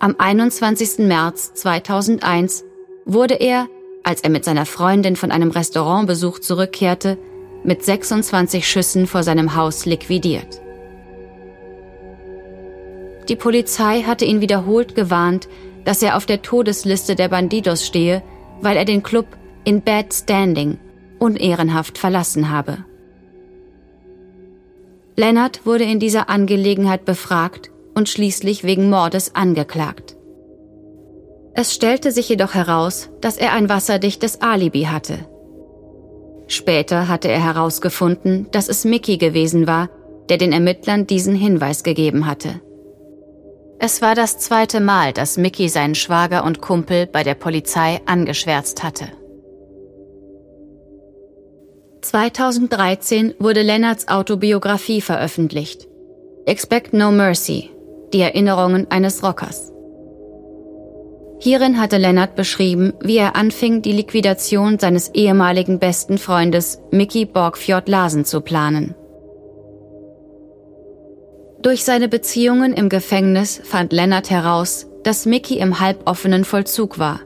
Am 0.00 0.16
21. 0.18 1.06
März 1.06 1.54
2001 1.54 2.64
wurde 3.04 3.34
er, 3.34 3.68
als 4.02 4.22
er 4.22 4.30
mit 4.30 4.44
seiner 4.44 4.66
Freundin 4.66 5.14
von 5.14 5.30
einem 5.30 5.52
Restaurantbesuch 5.52 6.40
zurückkehrte, 6.40 7.16
mit 7.62 7.84
26 7.84 8.68
Schüssen 8.68 9.06
vor 9.06 9.22
seinem 9.22 9.54
Haus 9.54 9.86
liquidiert. 9.86 10.63
Die 13.28 13.36
Polizei 13.36 14.02
hatte 14.02 14.24
ihn 14.24 14.40
wiederholt 14.40 14.94
gewarnt, 14.94 15.48
dass 15.84 16.02
er 16.02 16.16
auf 16.16 16.26
der 16.26 16.42
Todesliste 16.42 17.14
der 17.14 17.28
Bandidos 17.28 17.86
stehe, 17.86 18.22
weil 18.60 18.76
er 18.76 18.84
den 18.84 19.02
Club 19.02 19.26
in 19.64 19.82
Bad 19.82 20.12
Standing 20.12 20.78
unehrenhaft 21.18 21.98
verlassen 21.98 22.50
habe. 22.50 22.84
Lennart 25.16 25.64
wurde 25.64 25.84
in 25.84 26.00
dieser 26.00 26.28
Angelegenheit 26.28 27.04
befragt 27.04 27.70
und 27.94 28.08
schließlich 28.08 28.64
wegen 28.64 28.90
Mordes 28.90 29.34
angeklagt. 29.34 30.16
Es 31.54 31.72
stellte 31.72 32.10
sich 32.10 32.28
jedoch 32.28 32.54
heraus, 32.54 33.10
dass 33.20 33.36
er 33.36 33.52
ein 33.52 33.68
wasserdichtes 33.68 34.42
Alibi 34.42 34.84
hatte. 34.84 35.18
Später 36.48 37.08
hatte 37.08 37.28
er 37.28 37.42
herausgefunden, 37.42 38.48
dass 38.50 38.68
es 38.68 38.84
Mickey 38.84 39.16
gewesen 39.16 39.66
war, 39.66 39.88
der 40.28 40.36
den 40.36 40.52
Ermittlern 40.52 41.06
diesen 41.06 41.36
Hinweis 41.36 41.84
gegeben 41.84 42.26
hatte. 42.26 42.60
Es 43.78 44.00
war 44.00 44.14
das 44.14 44.38
zweite 44.38 44.80
Mal, 44.80 45.12
dass 45.12 45.36
Mickey 45.36 45.68
seinen 45.68 45.94
Schwager 45.94 46.44
und 46.44 46.60
Kumpel 46.60 47.06
bei 47.06 47.22
der 47.22 47.34
Polizei 47.34 48.00
angeschwärzt 48.06 48.82
hatte. 48.82 49.08
2013 52.02 53.34
wurde 53.38 53.62
Lennarts 53.62 54.08
Autobiografie 54.08 55.00
veröffentlicht. 55.00 55.88
Expect 56.46 56.92
No 56.92 57.10
Mercy, 57.10 57.70
die 58.12 58.20
Erinnerungen 58.20 58.90
eines 58.90 59.22
Rockers. 59.22 59.72
Hierin 61.40 61.80
hatte 61.80 61.98
Lennart 61.98 62.36
beschrieben, 62.36 62.94
wie 63.00 63.16
er 63.16 63.36
anfing, 63.36 63.82
die 63.82 63.92
Liquidation 63.92 64.78
seines 64.78 65.08
ehemaligen 65.14 65.78
besten 65.78 66.18
Freundes 66.18 66.80
Mickey 66.90 67.24
Borgfjord 67.24 67.88
Larsen 67.88 68.24
zu 68.24 68.40
planen. 68.40 68.94
Durch 71.64 71.82
seine 71.82 72.08
Beziehungen 72.08 72.74
im 72.74 72.90
Gefängnis 72.90 73.58
fand 73.64 73.94
Lennart 73.94 74.28
heraus, 74.28 74.86
dass 75.02 75.24
Mickey 75.24 75.56
im 75.56 75.80
halboffenen 75.80 76.44
Vollzug 76.44 76.98
war 76.98 77.20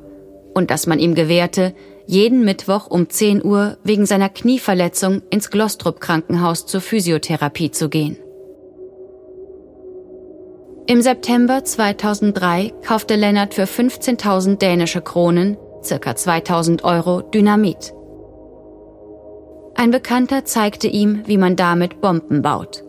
und 0.55 0.71
dass 0.71 0.87
man 0.87 1.01
ihm 1.01 1.17
gewährte, 1.17 1.75
jeden 2.07 2.45
Mittwoch 2.45 2.87
um 2.87 3.11
10 3.11 3.45
Uhr 3.45 3.79
wegen 3.83 4.07
seiner 4.07 4.29
Knieverletzung 4.29 5.23
ins 5.31 5.51
Glostrup 5.51 6.01
Krankenhaus 6.01 6.67
zur 6.67 6.81
Physiotherapie 6.81 7.73
zu 7.73 7.89
gehen. 7.89 8.17
Im 10.87 11.03
September 11.03 11.65
2003 11.65 12.75
kaufte 12.87 13.17
Lennart 13.17 13.55
für 13.55 13.65
15.000 13.65 14.59
dänische 14.59 15.03
Kronen, 15.03 15.57
circa 15.83 16.15
2000 16.15 16.85
Euro, 16.85 17.23
Dynamit. 17.23 17.93
Ein 19.75 19.91
Bekannter 19.91 20.45
zeigte 20.45 20.87
ihm, 20.87 21.25
wie 21.27 21.39
man 21.39 21.57
damit 21.57 22.01
Bomben 22.01 22.41
baut. 22.41 22.85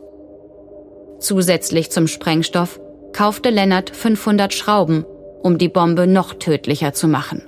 Zusätzlich 1.19 1.91
zum 1.91 2.07
Sprengstoff 2.07 2.79
kaufte 3.11 3.49
Lennart 3.49 3.89
500 3.89 4.53
Schrauben, 4.53 5.05
um 5.43 5.57
die 5.57 5.69
Bombe 5.69 6.07
noch 6.07 6.33
tödlicher 6.33 6.93
zu 6.93 7.07
machen. 7.07 7.43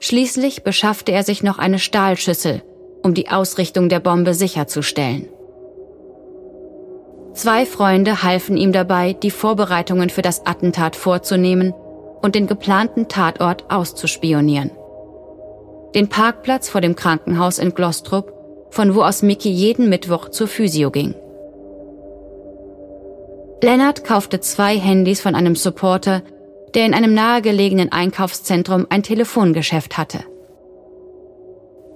Schließlich 0.00 0.62
beschaffte 0.62 1.12
er 1.12 1.22
sich 1.22 1.42
noch 1.42 1.58
eine 1.58 1.78
Stahlschüssel, 1.78 2.62
um 3.02 3.14
die 3.14 3.28
Ausrichtung 3.28 3.88
der 3.88 4.00
Bombe 4.00 4.34
sicherzustellen. 4.34 5.28
Zwei 7.32 7.66
Freunde 7.66 8.22
halfen 8.22 8.56
ihm 8.56 8.72
dabei, 8.72 9.12
die 9.12 9.30
Vorbereitungen 9.30 10.10
für 10.10 10.22
das 10.22 10.46
Attentat 10.46 10.96
vorzunehmen 10.96 11.72
und 12.20 12.34
den 12.34 12.46
geplanten 12.46 13.08
Tatort 13.08 13.70
auszuspionieren. 13.70 14.70
Den 15.94 16.08
Parkplatz 16.08 16.68
vor 16.68 16.80
dem 16.80 16.96
Krankenhaus 16.96 17.58
in 17.58 17.74
Glostrup, 17.74 18.32
von 18.70 18.94
wo 18.94 19.02
aus 19.02 19.22
Mickey 19.22 19.50
jeden 19.50 19.88
Mittwoch 19.88 20.28
zur 20.28 20.48
Physio 20.48 20.90
ging. 20.90 21.14
Lennart 23.60 24.04
kaufte 24.04 24.40
zwei 24.40 24.78
Handys 24.78 25.20
von 25.20 25.34
einem 25.34 25.56
Supporter, 25.56 26.22
der 26.74 26.86
in 26.86 26.94
einem 26.94 27.12
nahegelegenen 27.12 27.90
Einkaufszentrum 27.90 28.86
ein 28.88 29.02
Telefongeschäft 29.02 29.98
hatte. 29.98 30.20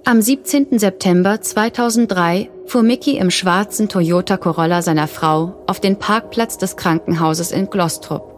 Am 0.03 0.21
17. 0.21 0.77
September 0.77 1.39
2003 1.39 2.49
fuhr 2.65 2.83
Mickey 2.83 3.17
im 3.17 3.31
schwarzen 3.31 3.87
Toyota 3.87 4.35
Corolla 4.35 4.81
seiner 4.81 5.07
Frau 5.07 5.63
auf 5.65 5.79
den 5.79 5.97
Parkplatz 5.97 6.57
des 6.57 6.75
Krankenhauses 6.75 7.53
in 7.53 7.69
Glostrup. 7.69 8.29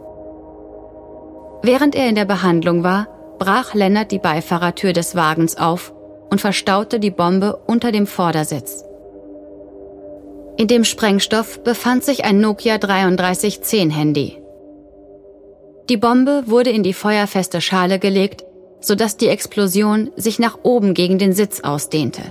Während 1.62 1.96
er 1.96 2.08
in 2.08 2.14
der 2.14 2.26
Behandlung 2.26 2.84
war, 2.84 3.08
brach 3.40 3.74
Lennart 3.74 4.12
die 4.12 4.20
Beifahrertür 4.20 4.92
des 4.92 5.16
Wagens 5.16 5.56
auf 5.56 5.92
und 6.30 6.40
verstaute 6.40 7.00
die 7.00 7.10
Bombe 7.10 7.56
unter 7.66 7.90
dem 7.90 8.06
Vordersitz. 8.06 8.84
In 10.58 10.68
dem 10.68 10.84
Sprengstoff 10.84 11.62
befand 11.62 12.02
sich 12.02 12.24
ein 12.24 12.40
Nokia 12.40 12.78
3310 12.78 13.90
Handy. 13.90 14.40
Die 15.90 15.98
Bombe 15.98 16.44
wurde 16.46 16.70
in 16.70 16.82
die 16.82 16.94
feuerfeste 16.94 17.60
Schale 17.60 17.98
gelegt, 17.98 18.44
sodass 18.80 19.16
die 19.16 19.28
Explosion 19.28 20.10
sich 20.16 20.38
nach 20.38 20.58
oben 20.62 20.94
gegen 20.94 21.18
den 21.18 21.32
Sitz 21.32 21.60
ausdehnte. 21.60 22.22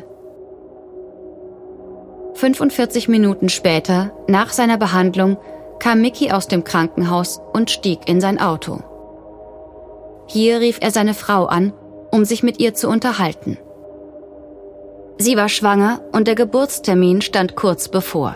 45 2.33 3.07
Minuten 3.07 3.47
später, 3.47 4.11
nach 4.27 4.51
seiner 4.51 4.77
Behandlung, 4.77 5.37
kam 5.79 6.01
Mickey 6.01 6.31
aus 6.31 6.47
dem 6.47 6.63
Krankenhaus 6.63 7.39
und 7.53 7.69
stieg 7.69 8.09
in 8.09 8.19
sein 8.19 8.41
Auto. 8.41 8.79
Hier 10.27 10.59
rief 10.59 10.79
er 10.81 10.91
seine 10.91 11.13
Frau 11.13 11.45
an, 11.45 11.73
um 12.11 12.25
sich 12.25 12.43
mit 12.43 12.59
ihr 12.59 12.73
zu 12.73 12.89
unterhalten. 12.89 13.57
Sie 15.17 15.37
war 15.37 15.49
schwanger 15.49 16.01
und 16.11 16.27
der 16.27 16.35
Geburtstermin 16.35 17.21
stand 17.21 17.55
kurz 17.55 17.87
bevor. 17.87 18.35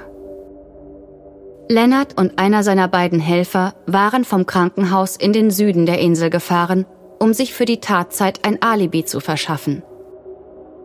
Lennart 1.67 2.17
und 2.17 2.39
einer 2.39 2.63
seiner 2.63 2.87
beiden 2.87 3.19
Helfer 3.19 3.75
waren 3.85 4.25
vom 4.25 4.45
Krankenhaus 4.45 5.15
in 5.17 5.33
den 5.33 5.51
Süden 5.51 5.85
der 5.85 5.99
Insel 5.99 6.29
gefahren, 6.29 6.85
um 7.19 7.33
sich 7.33 7.53
für 7.53 7.65
die 7.65 7.79
Tatzeit 7.79 8.45
ein 8.45 8.61
Alibi 8.61 9.05
zu 9.05 9.19
verschaffen. 9.19 9.83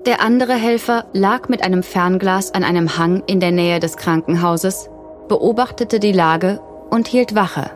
Der 0.04 0.20
andere 0.20 0.52
Helfer 0.52 1.06
lag 1.14 1.48
mit 1.48 1.62
einem 1.62 1.82
Fernglas 1.82 2.52
an 2.52 2.64
einem 2.64 2.98
Hang 2.98 3.22
in 3.26 3.40
der 3.40 3.52
Nähe 3.52 3.80
des 3.80 3.96
Krankenhauses, 3.96 4.90
beobachtete 5.28 6.00
die 6.00 6.12
Lage 6.12 6.60
und 6.90 7.08
hielt 7.08 7.34
Wache. 7.34 7.70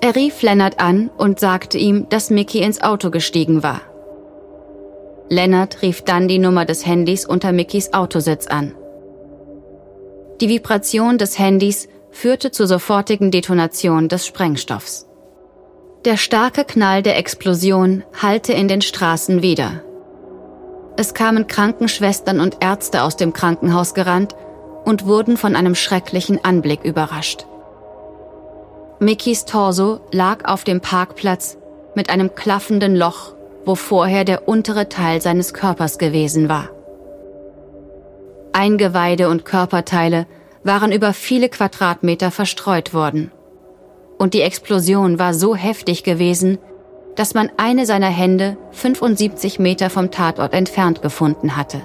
Er 0.00 0.14
rief 0.14 0.40
Lennart 0.40 0.80
an 0.80 1.10
und 1.18 1.40
sagte 1.40 1.76
ihm, 1.76 2.08
dass 2.08 2.30
Mickey 2.30 2.60
ins 2.60 2.80
Auto 2.80 3.10
gestiegen 3.10 3.62
war. 3.62 3.80
Lennart 5.28 5.82
rief 5.82 6.02
dann 6.02 6.28
die 6.28 6.38
Nummer 6.38 6.64
des 6.64 6.86
Handys 6.86 7.26
unter 7.26 7.52
Mickys 7.52 7.92
Autositz 7.92 8.46
an. 8.46 8.74
Die 10.40 10.48
Vibration 10.48 11.18
des 11.18 11.38
Handys 11.38 11.88
führte 12.10 12.50
zur 12.50 12.66
sofortigen 12.66 13.30
Detonation 13.30 14.08
des 14.08 14.26
Sprengstoffs. 14.26 15.06
Der 16.04 16.16
starke 16.16 16.64
Knall 16.64 17.02
der 17.02 17.18
Explosion 17.18 18.04
hallte 18.20 18.52
in 18.52 18.68
den 18.68 18.80
Straßen 18.80 19.42
wieder. 19.42 19.82
Es 20.96 21.12
kamen 21.14 21.46
Krankenschwestern 21.46 22.40
und 22.40 22.58
Ärzte 22.60 23.02
aus 23.02 23.16
dem 23.16 23.32
Krankenhaus 23.32 23.92
gerannt 23.92 24.34
und 24.84 25.06
wurden 25.06 25.36
von 25.36 25.56
einem 25.56 25.74
schrecklichen 25.74 26.42
Anblick 26.44 26.84
überrascht. 26.84 27.46
Mickys 28.98 29.44
Torso 29.44 30.00
lag 30.10 30.44
auf 30.44 30.64
dem 30.64 30.80
Parkplatz 30.80 31.58
mit 31.94 32.08
einem 32.08 32.34
klaffenden 32.34 32.96
Loch, 32.96 33.35
wo 33.66 33.74
vorher 33.74 34.24
der 34.24 34.48
untere 34.48 34.88
Teil 34.88 35.20
seines 35.20 35.52
Körpers 35.52 35.98
gewesen 35.98 36.48
war. 36.48 36.70
Eingeweide 38.52 39.28
und 39.28 39.44
Körperteile 39.44 40.26
waren 40.64 40.92
über 40.92 41.12
viele 41.12 41.50
Quadratmeter 41.50 42.30
verstreut 42.30 42.94
worden. 42.94 43.30
Und 44.18 44.32
die 44.32 44.40
Explosion 44.40 45.18
war 45.18 45.34
so 45.34 45.54
heftig 45.54 46.04
gewesen, 46.04 46.58
dass 47.16 47.34
man 47.34 47.50
eine 47.56 47.84
seiner 47.84 48.08
Hände 48.08 48.56
75 48.72 49.58
Meter 49.58 49.90
vom 49.90 50.10
Tatort 50.10 50.54
entfernt 50.54 51.02
gefunden 51.02 51.56
hatte. 51.56 51.82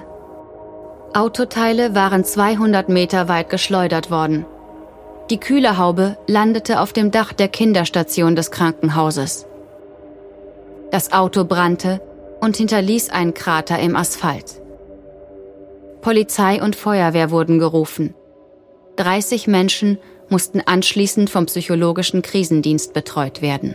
Autoteile 1.14 1.94
waren 1.94 2.24
200 2.24 2.88
Meter 2.88 3.28
weit 3.28 3.50
geschleudert 3.50 4.10
worden. 4.10 4.46
Die 5.30 5.38
Kühlerhaube 5.38 6.16
landete 6.26 6.80
auf 6.80 6.92
dem 6.92 7.10
Dach 7.10 7.32
der 7.32 7.48
Kinderstation 7.48 8.34
des 8.34 8.50
Krankenhauses. 8.50 9.46
Das 10.92 11.10
Auto 11.10 11.44
brannte 11.44 12.02
und 12.42 12.58
hinterließ 12.58 13.08
einen 13.08 13.32
Krater 13.32 13.78
im 13.78 13.96
Asphalt. 13.96 14.60
Polizei 16.02 16.62
und 16.62 16.76
Feuerwehr 16.76 17.30
wurden 17.30 17.58
gerufen. 17.58 18.14
30 18.96 19.46
Menschen 19.46 19.96
mussten 20.28 20.60
anschließend 20.60 21.30
vom 21.30 21.46
psychologischen 21.46 22.20
Krisendienst 22.20 22.92
betreut 22.92 23.40
werden. 23.40 23.74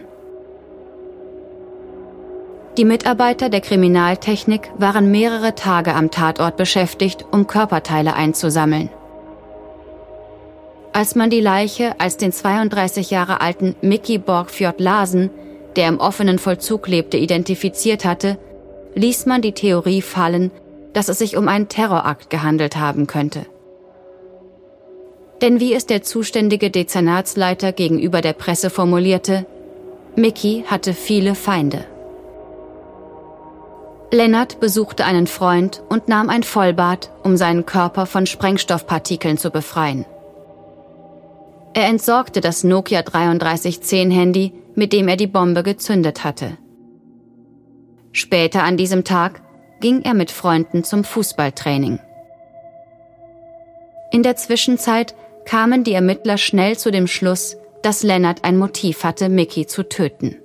Die 2.78 2.86
Mitarbeiter 2.86 3.50
der 3.50 3.62
Kriminaltechnik 3.62 4.70
waren 4.78 5.10
mehrere 5.10 5.56
Tage 5.56 5.96
am 5.96 6.12
Tatort 6.12 6.56
beschäftigt, 6.56 7.26
um 7.32 7.48
Körperteile 7.48 8.14
einzusammeln. 8.14 8.92
Als 10.94 11.16
man 11.16 11.32
die 11.32 11.42
Leiche 11.42 12.00
als 12.00 12.18
den 12.18 12.32
32 12.32 13.10
Jahre 13.10 13.42
alten 13.42 13.76
Mickey 13.82 14.20
Borgfjord 14.20 14.80
Larsen, 14.80 15.32
der 15.78 15.88
im 15.88 16.00
offenen 16.00 16.40
Vollzug 16.40 16.88
lebte, 16.88 17.18
identifiziert 17.18 18.04
hatte, 18.04 18.38
ließ 18.96 19.28
man 19.28 19.42
die 19.42 19.54
Theorie 19.54 20.02
fallen, 20.02 20.52
dass 20.94 21.08
es 21.08 21.20
sich 21.20 21.38
um 21.38 21.48
einen 21.48 21.70
Terrorakt 21.70 22.30
gehandelt 22.30 22.78
haben 22.78 23.08
könnte. 23.08 23.46
Denn 25.42 25.60
wie 25.60 25.74
es 25.74 25.86
der 25.86 26.02
zuständige 26.02 26.72
Dezernatsleiter 26.72 27.72
gegenüber 27.72 28.22
der 28.22 28.34
Presse 28.34 28.72
formulierte, 28.72 29.46
Mickey 30.16 30.66
hatte 30.68 30.96
viele 30.96 31.36
Feinde. 31.36 31.86
Lennart 34.10 34.60
besuchte 34.60 35.06
einen 35.06 35.28
Freund 35.28 35.84
und 35.90 36.08
nahm 36.08 36.30
ein 36.30 36.42
Vollbad, 36.42 37.12
um 37.24 37.38
seinen 37.38 37.66
Körper 37.66 38.06
von 38.06 38.26
Sprengstoffpartikeln 38.26 39.38
zu 39.38 39.52
befreien. 39.52 40.06
Er 41.74 41.88
entsorgte 41.88 42.42
das 42.42 42.64
Nokia 42.64 43.04
3310 43.04 44.10
Handy, 44.10 44.54
mit 44.78 44.94
dem 44.94 45.08
er 45.08 45.18
die 45.18 45.28
Bombe 45.28 45.64
gezündet 45.64 46.24
hatte. 46.24 46.58
Später 48.12 48.64
an 48.64 48.78
diesem 48.78 49.04
Tag 49.04 49.42
ging 49.82 50.04
er 50.04 50.14
mit 50.14 50.30
Freunden 50.32 50.84
zum 50.84 51.04
Fußballtraining. 51.04 52.00
In 54.12 54.24
der 54.24 54.36
Zwischenzeit 54.36 55.16
kamen 55.46 55.84
die 55.84 55.94
Ermittler 55.94 56.38
schnell 56.38 56.78
zu 56.78 56.92
dem 56.92 57.08
Schluss, 57.08 57.58
dass 57.82 58.04
Lennart 58.04 58.44
ein 58.44 58.58
Motiv 58.58 59.04
hatte, 59.04 59.30
Mickey 59.30 59.66
zu 59.66 59.82
töten. 59.82 60.38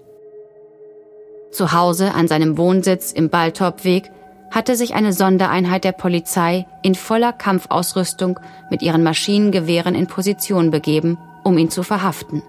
Zu 1.50 1.72
Hause 1.72 2.14
an 2.14 2.26
seinem 2.26 2.56
Wohnsitz 2.56 3.12
im 3.12 3.28
Baltorpweg 3.28 4.10
hatte 4.50 4.76
sich 4.76 4.94
eine 4.94 5.12
Sondereinheit 5.12 5.84
der 5.84 5.92
Polizei 5.92 6.66
in 6.82 6.94
voller 6.94 7.34
Kampfausrüstung 7.34 8.40
mit 8.70 8.80
ihren 8.80 9.02
Maschinengewehren 9.02 9.94
in 9.94 10.06
Position 10.06 10.70
begeben, 10.70 11.18
um 11.44 11.58
ihn 11.58 11.70
zu 11.70 11.82
verhaften. 11.82 12.42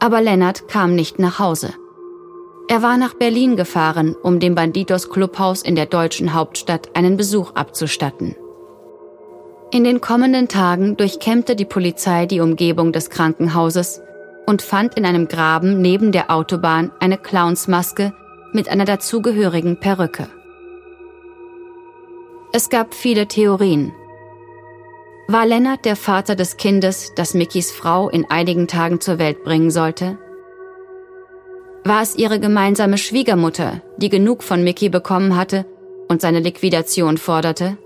Aber 0.00 0.20
Lennart 0.20 0.68
kam 0.68 0.94
nicht 0.94 1.18
nach 1.18 1.38
Hause. 1.38 1.74
Er 2.68 2.82
war 2.82 2.98
nach 2.98 3.14
Berlin 3.14 3.56
gefahren, 3.56 4.14
um 4.22 4.40
dem 4.40 4.54
Banditos 4.54 5.08
Clubhaus 5.08 5.62
in 5.62 5.74
der 5.74 5.86
deutschen 5.86 6.34
Hauptstadt 6.34 6.90
einen 6.94 7.16
Besuch 7.16 7.52
abzustatten. 7.54 8.36
In 9.70 9.84
den 9.84 10.00
kommenden 10.00 10.48
Tagen 10.48 10.96
durchkämmte 10.96 11.56
die 11.56 11.64
Polizei 11.64 12.26
die 12.26 12.40
Umgebung 12.40 12.92
des 12.92 13.10
Krankenhauses 13.10 14.00
und 14.46 14.62
fand 14.62 14.94
in 14.96 15.04
einem 15.04 15.28
Graben 15.28 15.82
neben 15.82 16.12
der 16.12 16.30
Autobahn 16.30 16.90
eine 17.00 17.18
Clownsmaske 17.18 18.14
mit 18.52 18.68
einer 18.68 18.86
dazugehörigen 18.86 19.78
Perücke. 19.78 20.28
Es 22.52 22.70
gab 22.70 22.94
viele 22.94 23.28
Theorien. 23.28 23.92
War 25.30 25.44
Lennart 25.44 25.84
der 25.84 25.94
Vater 25.94 26.36
des 26.36 26.56
Kindes, 26.56 27.12
das 27.14 27.34
Mickys 27.34 27.70
Frau 27.70 28.08
in 28.08 28.30
einigen 28.30 28.66
Tagen 28.66 28.98
zur 28.98 29.18
Welt 29.18 29.44
bringen 29.44 29.70
sollte? 29.70 30.16
War 31.84 32.00
es 32.00 32.16
ihre 32.16 32.40
gemeinsame 32.40 32.96
Schwiegermutter, 32.96 33.82
die 33.98 34.08
genug 34.08 34.42
von 34.42 34.64
Mickey 34.64 34.88
bekommen 34.88 35.36
hatte 35.36 35.66
und 36.08 36.22
seine 36.22 36.40
Liquidation 36.40 37.18
forderte? 37.18 37.76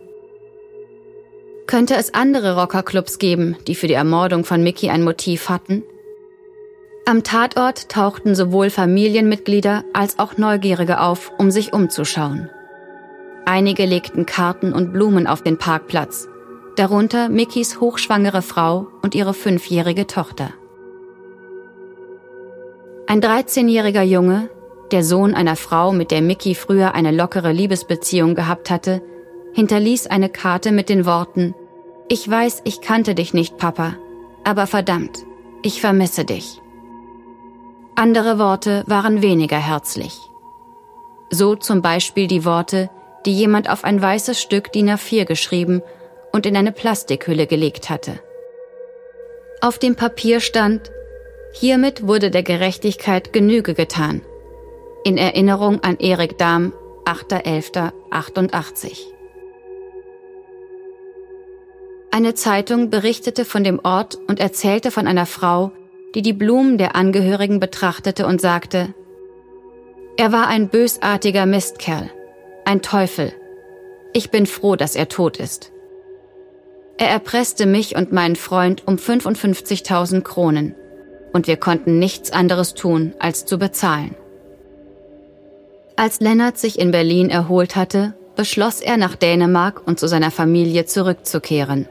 Könnte 1.67 1.97
es 1.97 2.15
andere 2.15 2.55
Rockerclubs 2.61 3.19
geben, 3.19 3.57
die 3.67 3.75
für 3.75 3.89
die 3.89 3.95
Ermordung 3.95 4.45
von 4.45 4.63
Mickey 4.63 4.91
ein 4.91 5.03
Motiv 5.03 5.49
hatten? 5.49 5.83
Am 7.07 7.25
Tatort 7.25 7.89
tauchten 7.89 8.37
sowohl 8.37 8.71
Familienmitglieder 8.71 9.83
als 9.93 10.21
auch 10.21 10.39
Neugierige 10.39 11.01
auf, 11.01 11.33
um 11.39 11.51
sich 11.51 11.73
umzuschauen. 11.73 12.49
Einige 13.47 13.85
legten 13.85 14.27
Karten 14.27 14.73
und 14.73 14.93
Blumen 14.93 15.27
auf 15.27 15.43
den 15.43 15.59
Parkplatz, 15.59 16.29
darunter 16.77 17.29
Mickys 17.29 17.81
hochschwangere 17.81 18.43
Frau 18.43 18.87
und 19.03 19.15
ihre 19.15 19.35
fünfjährige 19.35 20.07
Tochter. 20.07 20.51
Ein 23.07 23.21
13-jähriger 23.21 24.03
Junge, 24.03 24.49
der 24.91 25.05
Sohn 25.05 25.35
einer 25.35 25.57
Frau, 25.57 25.93
mit 25.93 26.11
der 26.11 26.23
Mickey 26.23 26.55
früher 26.55 26.95
eine 26.95 27.11
lockere 27.11 27.53
Liebesbeziehung 27.53 28.35
gehabt 28.35 28.71
hatte, 28.71 29.03
hinterließ 29.53 30.07
eine 30.07 30.29
Karte 30.29 30.73
mit 30.73 30.89
den 30.89 31.05
Worten 31.05 31.55
Ich 32.09 32.29
weiß, 32.29 32.63
ich 32.65 32.81
kannte 32.81 33.15
dich 33.15 33.35
nicht, 33.35 33.59
Papa, 33.59 33.97
aber 34.45 34.67
verdammt, 34.67 35.25
ich 35.63 35.81
vermisse 35.81 36.25
dich. 36.25 36.61
Andere 37.95 38.39
Worte 38.39 38.85
waren 38.87 39.21
weniger 39.21 39.59
herzlich. 39.59 40.19
So 41.29 41.55
zum 41.55 41.83
Beispiel 41.83 42.27
die 42.27 42.45
Worte, 42.45 42.91
die 43.27 43.35
jemand 43.35 43.69
auf 43.69 43.85
ein 43.85 44.01
weißes 44.01 44.41
Stück 44.41 44.73
DIN 44.73 44.91
A4 44.91 45.25
geschrieben 45.25 45.83
und 46.33 46.47
in 46.47 46.57
eine 46.57 46.73
Plastikhülle 46.73 47.47
gelegt 47.47 47.91
hatte. 47.91 48.19
Auf 49.61 49.79
dem 49.79 49.95
Papier 49.95 50.41
stand 50.41 50.91
Hiermit 51.53 52.07
wurde 52.07 52.31
der 52.31 52.43
Gerechtigkeit 52.43 53.33
Genüge 53.33 53.75
getan. 53.75 54.23
In 55.05 55.19
Erinnerung 55.19 55.83
an 55.83 55.99
Erik 55.99 56.39
Dahm, 56.39 56.73
8.11.88. 57.05 59.07
Eine 62.11 62.35
Zeitung 62.35 62.91
berichtete 62.91 63.45
von 63.45 63.65
dem 63.65 63.81
Ort 63.83 64.19
und 64.27 64.41
erzählte 64.41 64.91
von 64.91 65.07
einer 65.07 65.27
Frau, 65.27 65.73
die 66.15 66.23
die 66.23 66.33
Blumen 66.33 66.79
der 66.79 66.97
Angehörigen 66.97 67.61
betrachtete 67.61 68.27
und 68.27 68.41
sagte, 68.41 68.95
er 70.17 70.31
war 70.31 70.47
ein 70.47 70.69
bösartiger 70.69 71.47
Mistkerl, 71.47 72.11
ein 72.65 72.83
Teufel. 72.83 73.33
Ich 74.13 74.31
bin 74.31 74.47
froh, 74.47 74.77
dass 74.77 74.95
er 74.95 75.09
tot 75.09 75.39
ist. 75.39 75.73
Er 76.99 77.09
erpresste 77.09 77.67
mich 77.67 77.97
und 77.97 78.13
meinen 78.13 78.37
Freund 78.37 78.87
um 78.87 78.97
55.000 78.97 80.23
Kronen 80.23 80.75
und 81.33 81.47
wir 81.47 81.57
konnten 81.57 81.99
nichts 81.99 82.31
anderes 82.31 82.75
tun, 82.75 83.15
als 83.19 83.45
zu 83.47 83.59
bezahlen. 83.59 84.15
Als 85.97 86.21
Lennart 86.21 86.59
sich 86.59 86.79
in 86.79 86.91
Berlin 86.91 87.31
erholt 87.31 87.77
hatte, 87.77 88.15
beschloss 88.37 88.81
er 88.81 88.97
nach 88.97 89.15
Dänemark 89.15 89.87
und 89.87 90.01
zu 90.01 90.09
seiner 90.09 90.31
Familie 90.31 90.87
zurückzukehren. 90.87 91.89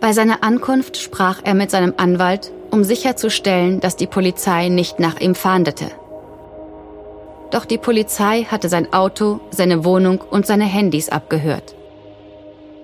Bei 0.00 0.12
seiner 0.12 0.42
Ankunft 0.42 0.96
sprach 0.96 1.40
er 1.44 1.54
mit 1.54 1.70
seinem 1.70 1.94
Anwalt, 1.98 2.52
um 2.70 2.84
sicherzustellen, 2.84 3.80
dass 3.80 3.96
die 3.96 4.06
Polizei 4.06 4.68
nicht 4.68 4.98
nach 4.98 5.20
ihm 5.20 5.34
fahndete. 5.34 5.90
Doch 7.50 7.64
die 7.64 7.78
Polizei 7.78 8.44
hatte 8.44 8.68
sein 8.68 8.92
Auto, 8.92 9.40
seine 9.50 9.84
Wohnung 9.84 10.20
und 10.20 10.46
seine 10.46 10.64
Handys 10.64 11.10
abgehört. 11.10 11.74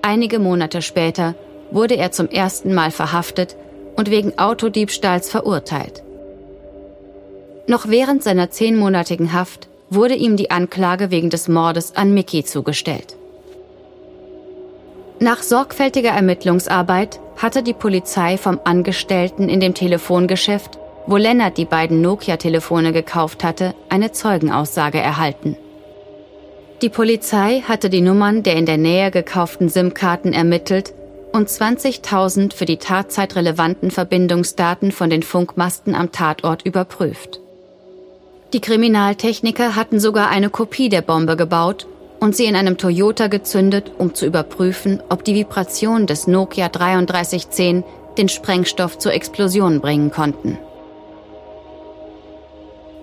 Einige 0.06 0.38
Monate 0.38 0.82
später 0.82 1.34
wurde 1.72 1.96
er 1.96 2.12
zum 2.12 2.28
ersten 2.28 2.72
Mal 2.72 2.92
verhaftet 2.92 3.56
und 3.96 4.08
wegen 4.08 4.38
Autodiebstahls 4.38 5.28
verurteilt. 5.28 6.04
Noch 7.66 7.88
während 7.88 8.22
seiner 8.22 8.48
zehnmonatigen 8.48 9.32
Haft 9.32 9.66
wurde 9.90 10.14
ihm 10.14 10.36
die 10.36 10.52
Anklage 10.52 11.10
wegen 11.10 11.28
des 11.28 11.48
Mordes 11.48 11.96
an 11.96 12.14
Mickey 12.14 12.44
zugestellt. 12.44 13.16
Nach 15.18 15.42
sorgfältiger 15.42 16.10
Ermittlungsarbeit 16.10 17.18
hatte 17.36 17.64
die 17.64 17.74
Polizei 17.74 18.36
vom 18.36 18.60
Angestellten 18.62 19.48
in 19.48 19.58
dem 19.58 19.74
Telefongeschäft, 19.74 20.78
wo 21.08 21.16
Lennart 21.16 21.58
die 21.58 21.64
beiden 21.64 22.00
Nokia-Telefone 22.00 22.92
gekauft 22.92 23.42
hatte, 23.42 23.74
eine 23.88 24.12
Zeugenaussage 24.12 25.00
erhalten. 25.00 25.56
Die 26.82 26.90
Polizei 26.90 27.62
hatte 27.66 27.88
die 27.88 28.02
Nummern 28.02 28.42
der 28.42 28.56
in 28.56 28.66
der 28.66 28.76
Nähe 28.76 29.10
gekauften 29.10 29.70
SIM-Karten 29.70 30.34
ermittelt 30.34 30.92
und 31.32 31.48
20.000 31.48 32.52
für 32.52 32.66
die 32.66 32.76
Tatzeit 32.76 33.34
relevanten 33.34 33.90
Verbindungsdaten 33.90 34.92
von 34.92 35.08
den 35.08 35.22
Funkmasten 35.22 35.94
am 35.94 36.12
Tatort 36.12 36.66
überprüft. 36.66 37.40
Die 38.52 38.60
Kriminaltechniker 38.60 39.74
hatten 39.74 40.00
sogar 40.00 40.28
eine 40.28 40.50
Kopie 40.50 40.90
der 40.90 41.00
Bombe 41.00 41.36
gebaut 41.36 41.86
und 42.20 42.36
sie 42.36 42.44
in 42.44 42.56
einem 42.56 42.76
Toyota 42.76 43.28
gezündet, 43.28 43.92
um 43.96 44.14
zu 44.14 44.26
überprüfen, 44.26 45.02
ob 45.08 45.24
die 45.24 45.34
Vibration 45.34 46.06
des 46.06 46.26
Nokia 46.26 46.68
3310 46.68 47.84
den 48.18 48.28
Sprengstoff 48.28 48.98
zur 48.98 49.14
Explosion 49.14 49.80
bringen 49.80 50.10
konnten. 50.10 50.58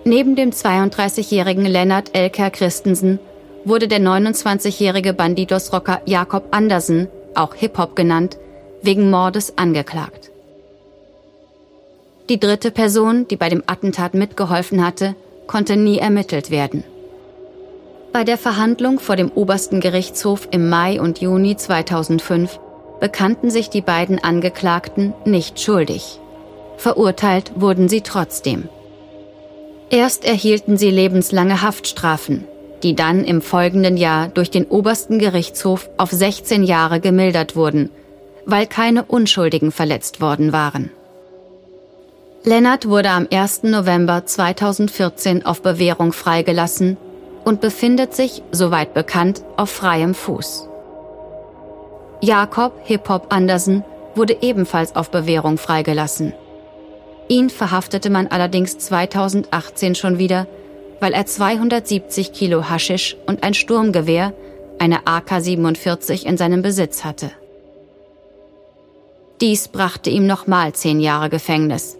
Neben 0.04 0.36
dem 0.36 0.50
32-jährigen 0.50 1.64
Lennart 1.64 2.16
Elker 2.16 2.50
Christensen 2.50 3.18
wurde 3.64 3.88
der 3.88 4.00
29-jährige 4.00 5.12
Bandidos-Rocker 5.12 6.02
Jakob 6.06 6.48
Andersen, 6.50 7.08
auch 7.34 7.54
Hip-Hop 7.54 7.96
genannt, 7.96 8.38
wegen 8.82 9.10
Mordes 9.10 9.56
angeklagt. 9.56 10.30
Die 12.28 12.40
dritte 12.40 12.70
Person, 12.70 13.28
die 13.28 13.36
bei 13.36 13.48
dem 13.48 13.62
Attentat 13.66 14.14
mitgeholfen 14.14 14.84
hatte, 14.84 15.14
konnte 15.46 15.76
nie 15.76 15.98
ermittelt 15.98 16.50
werden. 16.50 16.84
Bei 18.12 18.24
der 18.24 18.38
Verhandlung 18.38 19.00
vor 19.00 19.16
dem 19.16 19.30
obersten 19.30 19.80
Gerichtshof 19.80 20.48
im 20.50 20.68
Mai 20.68 21.00
und 21.00 21.20
Juni 21.20 21.56
2005 21.56 22.60
bekannten 23.00 23.50
sich 23.50 23.70
die 23.70 23.80
beiden 23.80 24.22
Angeklagten 24.22 25.12
nicht 25.24 25.60
schuldig. 25.60 26.20
Verurteilt 26.76 27.52
wurden 27.56 27.88
sie 27.88 28.00
trotzdem. 28.00 28.68
Erst 29.90 30.24
erhielten 30.24 30.76
sie 30.76 30.90
lebenslange 30.90 31.60
Haftstrafen, 31.60 32.46
die 32.84 32.94
dann 32.94 33.24
im 33.24 33.40
folgenden 33.40 33.96
Jahr 33.96 34.28
durch 34.28 34.50
den 34.50 34.66
obersten 34.66 35.18
Gerichtshof 35.18 35.88
auf 35.96 36.10
16 36.10 36.62
Jahre 36.62 37.00
gemildert 37.00 37.56
wurden, 37.56 37.90
weil 38.44 38.66
keine 38.66 39.04
Unschuldigen 39.04 39.72
verletzt 39.72 40.20
worden 40.20 40.52
waren. 40.52 40.90
Lennart 42.44 42.86
wurde 42.86 43.08
am 43.08 43.26
1. 43.32 43.62
November 43.62 44.26
2014 44.26 45.46
auf 45.46 45.62
Bewährung 45.62 46.12
freigelassen 46.12 46.98
und 47.42 47.62
befindet 47.62 48.14
sich, 48.14 48.42
soweit 48.52 48.92
bekannt, 48.92 49.42
auf 49.56 49.70
freiem 49.70 50.14
Fuß. 50.14 50.68
Jakob 52.20 52.74
Hip-Hop 52.84 53.26
Andersen 53.30 53.82
wurde 54.14 54.36
ebenfalls 54.42 54.94
auf 54.94 55.10
Bewährung 55.10 55.56
freigelassen. 55.56 56.34
Ihn 57.28 57.48
verhaftete 57.48 58.10
man 58.10 58.26
allerdings 58.26 58.76
2018 58.76 59.94
schon 59.94 60.18
wieder, 60.18 60.46
weil 61.04 61.12
er 61.12 61.26
270 61.26 62.32
Kilo 62.32 62.70
Haschisch 62.70 63.14
und 63.26 63.42
ein 63.42 63.52
Sturmgewehr, 63.52 64.32
eine 64.78 65.06
AK-47 65.06 66.24
in 66.24 66.38
seinem 66.38 66.62
Besitz 66.62 67.04
hatte. 67.04 67.30
Dies 69.42 69.68
brachte 69.68 70.08
ihm 70.08 70.26
nochmal 70.26 70.72
zehn 70.72 71.00
Jahre 71.00 71.28
Gefängnis 71.28 71.98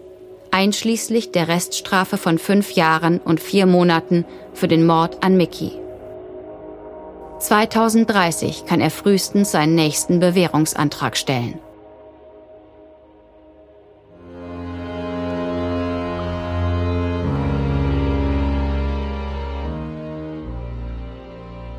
einschließlich 0.49 1.31
der 1.31 1.49
Reststrafe 1.49 2.17
von 2.17 2.39
fünf 2.39 2.71
Jahren 2.71 3.19
und 3.19 3.41
vier 3.41 3.67
Monaten 3.67 4.25
für 4.53 4.67
den 4.69 4.85
Mord 4.85 5.21
an 5.21 5.37
Mickey. 5.37 5.73
2030 7.39 8.65
kann 8.65 8.79
er 8.79 8.89
frühestens 8.89 9.51
seinen 9.51 9.75
nächsten 9.75 10.19
Bewährungsantrag 10.19 11.15
stellen. 11.15 11.59